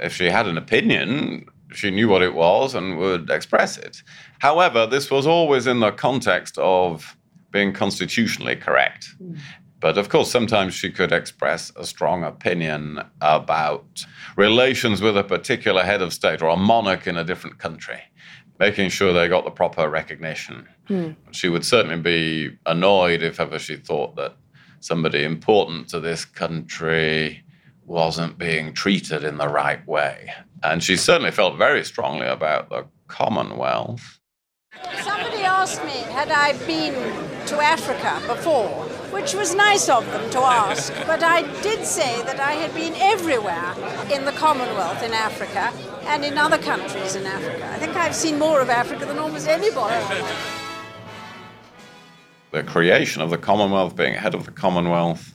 If 0.00 0.14
she 0.14 0.26
had 0.26 0.46
an 0.46 0.58
opinion, 0.58 1.46
she 1.72 1.90
knew 1.90 2.08
what 2.08 2.22
it 2.22 2.34
was 2.34 2.74
and 2.74 2.98
would 2.98 3.30
express 3.30 3.78
it. 3.78 4.02
However, 4.38 4.86
this 4.86 5.10
was 5.10 5.26
always 5.26 5.66
in 5.66 5.80
the 5.80 5.92
context 5.92 6.58
of 6.58 7.16
being 7.50 7.72
constitutionally 7.72 8.56
correct. 8.56 9.08
Mm. 9.22 9.38
But 9.84 9.98
of 9.98 10.08
course, 10.08 10.30
sometimes 10.30 10.72
she 10.72 10.90
could 10.90 11.12
express 11.12 11.70
a 11.76 11.84
strong 11.84 12.24
opinion 12.24 13.02
about 13.20 14.06
relations 14.34 15.02
with 15.02 15.14
a 15.14 15.22
particular 15.22 15.82
head 15.82 16.00
of 16.00 16.14
state 16.14 16.40
or 16.40 16.48
a 16.48 16.56
monarch 16.56 17.06
in 17.06 17.18
a 17.18 17.22
different 17.22 17.58
country, 17.58 18.00
making 18.58 18.88
sure 18.88 19.12
they 19.12 19.28
got 19.28 19.44
the 19.44 19.50
proper 19.50 19.90
recognition. 19.90 20.66
Hmm. 20.88 21.10
She 21.32 21.50
would 21.50 21.66
certainly 21.66 21.98
be 22.00 22.56
annoyed 22.64 23.22
if 23.22 23.38
ever 23.38 23.58
she 23.58 23.76
thought 23.76 24.16
that 24.16 24.34
somebody 24.80 25.22
important 25.22 25.88
to 25.88 26.00
this 26.00 26.24
country 26.24 27.44
wasn't 27.84 28.38
being 28.38 28.72
treated 28.72 29.22
in 29.22 29.36
the 29.36 29.48
right 29.48 29.86
way. 29.86 30.32
And 30.62 30.82
she 30.82 30.96
certainly 30.96 31.30
felt 31.30 31.58
very 31.58 31.84
strongly 31.84 32.26
about 32.26 32.70
the 32.70 32.86
Commonwealth. 33.08 34.18
Somebody 35.02 35.42
asked 35.42 35.84
me, 35.84 35.98
had 36.10 36.30
I 36.30 36.54
been 36.66 36.94
to 37.48 37.56
Africa 37.60 38.22
before, 38.26 38.88
which 39.14 39.32
was 39.32 39.54
nice 39.54 39.88
of 39.88 40.04
them 40.06 40.28
to 40.28 40.40
ask, 40.40 40.92
but 41.06 41.22
I 41.22 41.42
did 41.62 41.86
say 41.86 42.20
that 42.22 42.40
I 42.40 42.54
had 42.54 42.74
been 42.74 42.94
everywhere 42.96 43.72
in 44.12 44.24
the 44.24 44.32
Commonwealth 44.32 45.04
in 45.04 45.12
Africa 45.12 45.72
and 46.06 46.24
in 46.24 46.36
other 46.36 46.58
countries 46.58 47.14
in 47.14 47.24
Africa. 47.24 47.70
I 47.72 47.78
think 47.78 47.94
I've 47.94 48.14
seen 48.14 48.40
more 48.40 48.60
of 48.60 48.68
Africa 48.68 49.06
than 49.06 49.18
almost 49.18 49.46
anybody. 49.46 50.04
The 52.50 52.64
creation 52.64 53.22
of 53.22 53.30
the 53.30 53.38
Commonwealth, 53.38 53.94
being 53.94 54.14
head 54.14 54.34
of 54.34 54.46
the 54.46 54.50
Commonwealth, 54.50 55.32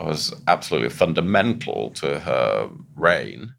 was 0.00 0.34
absolutely 0.48 0.90
fundamental 0.90 1.90
to 1.90 2.18
her 2.18 2.68
reign. 2.96 3.54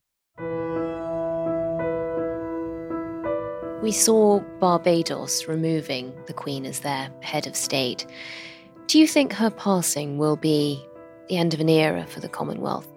We 3.81 3.93
saw 3.93 4.41
Barbados 4.59 5.47
removing 5.47 6.11
the 6.25 6.33
Queen 6.33 6.65
as 6.65 6.81
their 6.81 7.09
head 7.21 7.47
of 7.47 7.55
state. 7.55 8.05
Do 8.87 8.99
you 8.99 9.07
think 9.07 9.33
her 9.33 9.49
passing 9.49 10.17
will 10.17 10.37
be 10.37 10.81
the 11.27 11.35
end 11.35 11.53
of 11.53 11.59
an 11.59 11.67
era 11.67 12.05
for 12.07 12.21
the 12.21 12.29
Commonwealth? 12.29 12.87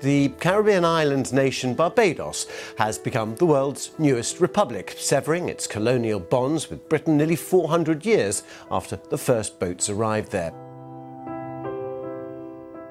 The 0.00 0.30
Caribbean 0.40 0.84
island 0.84 1.32
nation 1.32 1.74
Barbados 1.74 2.48
has 2.78 2.98
become 2.98 3.36
the 3.36 3.46
world's 3.46 3.92
newest 3.96 4.40
republic, 4.40 4.96
severing 4.98 5.48
its 5.48 5.68
colonial 5.68 6.18
bonds 6.18 6.68
with 6.68 6.88
Britain 6.88 7.16
nearly 7.16 7.36
400 7.36 8.04
years 8.04 8.42
after 8.72 8.96
the 8.96 9.18
first 9.18 9.60
boats 9.60 9.88
arrived 9.88 10.32
there. 10.32 10.52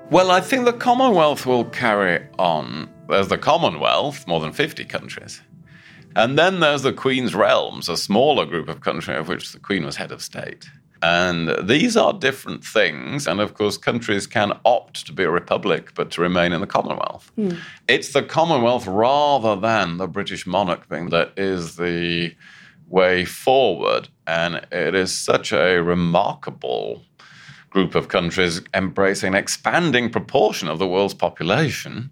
Well, 0.10 0.32
I 0.32 0.39
think 0.39 0.63
the 0.63 0.71
Commonwealth 0.71 1.45
will 1.45 1.65
carry 1.65 2.25
on. 2.38 2.89
There's 3.10 3.28
the 3.28 3.38
Commonwealth, 3.38 4.25
more 4.30 4.39
than 4.39 4.54
50 4.54 4.86
countries. 4.86 5.41
And 6.15 6.39
then 6.39 6.62
there's 6.62 6.84
the 6.84 6.93
Queen's 6.93 7.36
realms, 7.36 7.89
a 7.89 7.97
smaller 7.97 8.45
group 8.45 8.69
of 8.69 8.80
countries 8.80 9.17
of 9.17 9.28
which 9.28 9.52
the 9.52 9.60
Queen 9.60 9.86
was 9.86 9.97
head 9.97 10.13
of 10.13 10.21
state. 10.21 10.69
And 11.01 11.55
these 11.67 11.95
are 11.95 12.13
different 12.13 12.63
things. 12.63 13.27
And 13.27 13.39
of 13.39 13.53
course, 13.53 13.77
countries 13.77 14.27
can 14.27 14.59
opt 14.65 15.05
to 15.07 15.13
be 15.13 15.23
a 15.23 15.31
republic 15.31 15.93
but 15.95 16.12
to 16.12 16.21
remain 16.21 16.51
in 16.51 16.62
the 16.62 16.67
Commonwealth. 16.67 17.31
Hmm. 17.35 17.51
It's 17.88 18.13
the 18.13 18.23
Commonwealth 18.23 18.85
rather 18.85 19.55
than 19.55 19.97
the 19.97 20.07
British 20.07 20.45
monarch 20.45 20.88
thing 20.88 21.09
that 21.09 21.31
is 21.38 21.77
the 21.77 22.35
way 22.88 23.23
forward. 23.25 24.09
And 24.27 24.65
it 24.71 24.95
is 24.95 25.13
such 25.13 25.53
a 25.53 25.81
remarkable 25.81 27.03
group 27.69 27.95
of 27.95 28.07
countries 28.07 28.62
embracing 28.73 29.29
an 29.29 29.35
expanding 29.35 30.09
proportion 30.09 30.67
of 30.67 30.79
the 30.79 30.88
world's 30.88 31.13
population. 31.13 32.09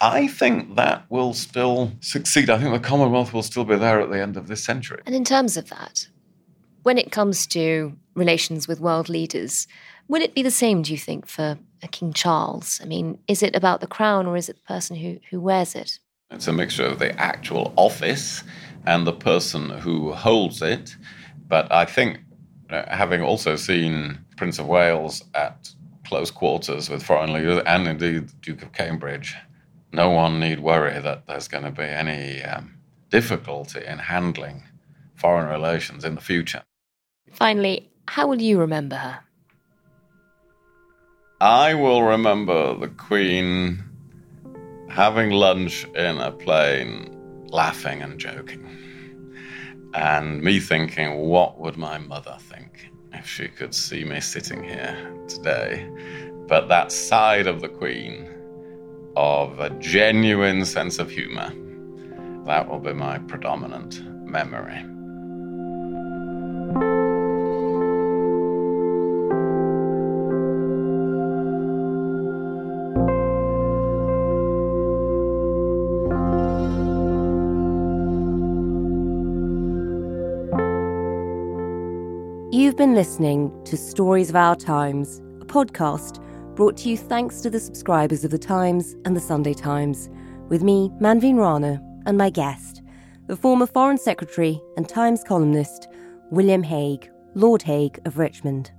I 0.00 0.26
think 0.26 0.76
that 0.76 1.04
will 1.10 1.32
still 1.32 1.92
succeed. 2.00 2.50
I 2.50 2.58
think 2.58 2.72
the 2.72 2.80
Commonwealth 2.80 3.32
will 3.32 3.42
still 3.42 3.64
be 3.64 3.76
there 3.76 4.00
at 4.00 4.10
the 4.10 4.20
end 4.20 4.36
of 4.36 4.48
this 4.48 4.62
century. 4.62 5.00
And 5.06 5.14
in 5.14 5.24
terms 5.24 5.56
of 5.56 5.68
that, 5.68 6.08
when 6.82 6.98
it 6.98 7.12
comes 7.12 7.46
to 7.48 7.96
relations 8.14 8.68
with 8.68 8.80
world 8.80 9.08
leaders, 9.08 9.66
will 10.08 10.22
it 10.22 10.34
be 10.34 10.42
the 10.42 10.50
same, 10.50 10.82
do 10.82 10.92
you 10.92 10.98
think, 10.98 11.26
for 11.26 11.58
King 11.90 12.12
Charles? 12.12 12.80
I 12.82 12.86
mean, 12.86 13.18
is 13.28 13.42
it 13.42 13.56
about 13.56 13.80
the 13.80 13.86
crown 13.86 14.26
or 14.26 14.36
is 14.36 14.48
it 14.48 14.56
the 14.56 14.74
person 14.74 14.96
who, 14.96 15.18
who 15.30 15.40
wears 15.40 15.74
it? 15.74 15.98
It's 16.30 16.48
a 16.48 16.52
mixture 16.52 16.86
of 16.86 16.98
the 16.98 17.18
actual 17.20 17.72
office 17.76 18.42
and 18.86 19.06
the 19.06 19.12
person 19.12 19.70
who 19.70 20.12
holds 20.12 20.62
it. 20.62 20.96
But 21.48 21.70
I 21.70 21.84
think, 21.84 22.20
uh, 22.70 22.84
having 22.88 23.22
also 23.22 23.56
seen 23.56 24.18
Prince 24.36 24.58
of 24.58 24.66
Wales 24.66 25.24
at 25.34 25.70
close 26.06 26.30
quarters 26.30 26.88
with 26.88 27.02
foreign 27.02 27.32
leaders 27.32 27.62
and 27.66 27.86
indeed 27.86 28.30
Duke 28.40 28.62
of 28.62 28.72
Cambridge, 28.72 29.36
no 29.92 30.10
one 30.10 30.40
need 30.40 30.60
worry 30.60 30.98
that 31.00 31.26
there's 31.26 31.48
going 31.48 31.64
to 31.64 31.70
be 31.70 31.82
any 31.82 32.42
um, 32.42 32.74
difficulty 33.10 33.84
in 33.84 33.98
handling 33.98 34.64
foreign 35.14 35.48
relations 35.48 36.04
in 36.04 36.14
the 36.14 36.20
future. 36.20 36.62
Finally, 37.30 37.90
how 38.08 38.26
will 38.26 38.40
you 38.40 38.58
remember 38.58 38.96
her? 38.96 39.20
I 41.40 41.74
will 41.74 42.02
remember 42.02 42.74
the 42.76 42.88
Queen 42.88 43.82
having 44.88 45.30
lunch 45.30 45.84
in 45.94 46.18
a 46.18 46.30
plane, 46.30 47.16
laughing 47.48 48.02
and 48.02 48.18
joking. 48.18 48.68
And 49.94 50.42
me 50.42 50.60
thinking, 50.60 51.18
what 51.18 51.58
would 51.58 51.76
my 51.76 51.98
mother 51.98 52.36
think 52.38 52.90
if 53.12 53.26
she 53.26 53.48
could 53.48 53.74
see 53.74 54.04
me 54.04 54.20
sitting 54.20 54.62
here 54.62 54.96
today? 55.28 55.88
But 56.46 56.68
that 56.68 56.92
side 56.92 57.46
of 57.46 57.60
the 57.60 57.68
Queen, 57.68 58.28
of 59.16 59.58
a 59.58 59.70
genuine 59.80 60.64
sense 60.64 60.98
of 60.98 61.10
humor, 61.10 61.52
that 62.46 62.68
will 62.68 62.78
be 62.78 62.92
my 62.92 63.18
predominant 63.18 64.00
memory. 64.24 64.91
You've 82.72 82.78
been 82.78 82.94
listening 82.94 83.52
to 83.66 83.76
Stories 83.76 84.30
of 84.30 84.36
Our 84.36 84.56
Times, 84.56 85.20
a 85.42 85.44
podcast 85.44 86.24
brought 86.56 86.74
to 86.78 86.88
you 86.88 86.96
thanks 86.96 87.42
to 87.42 87.50
the 87.50 87.60
subscribers 87.60 88.24
of 88.24 88.30
The 88.30 88.38
Times 88.38 88.96
and 89.04 89.14
The 89.14 89.20
Sunday 89.20 89.52
Times, 89.52 90.08
with 90.48 90.62
me, 90.62 90.88
Manveen 90.98 91.36
Rana, 91.36 91.82
and 92.06 92.16
my 92.16 92.30
guest, 92.30 92.80
the 93.26 93.36
former 93.36 93.66
Foreign 93.66 93.98
Secretary 93.98 94.58
and 94.78 94.88
Times 94.88 95.22
columnist, 95.22 95.86
William 96.30 96.62
Hague, 96.62 97.10
Lord 97.34 97.60
Hague 97.60 98.00
of 98.06 98.16
Richmond. 98.16 98.72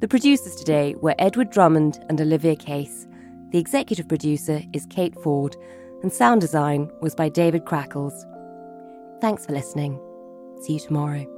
The 0.00 0.08
producers 0.08 0.56
today 0.56 0.94
were 1.00 1.14
Edward 1.18 1.48
Drummond 1.48 2.04
and 2.10 2.20
Olivia 2.20 2.56
Case. 2.56 3.06
The 3.52 3.58
executive 3.58 4.06
producer 4.06 4.60
is 4.74 4.84
Kate 4.90 5.14
Ford, 5.22 5.56
and 6.02 6.12
sound 6.12 6.42
design 6.42 6.90
was 7.00 7.14
by 7.14 7.30
David 7.30 7.64
Crackles. 7.64 8.26
Thanks 9.22 9.46
for 9.46 9.52
listening. 9.52 9.98
See 10.60 10.74
you 10.74 10.80
tomorrow. 10.80 11.37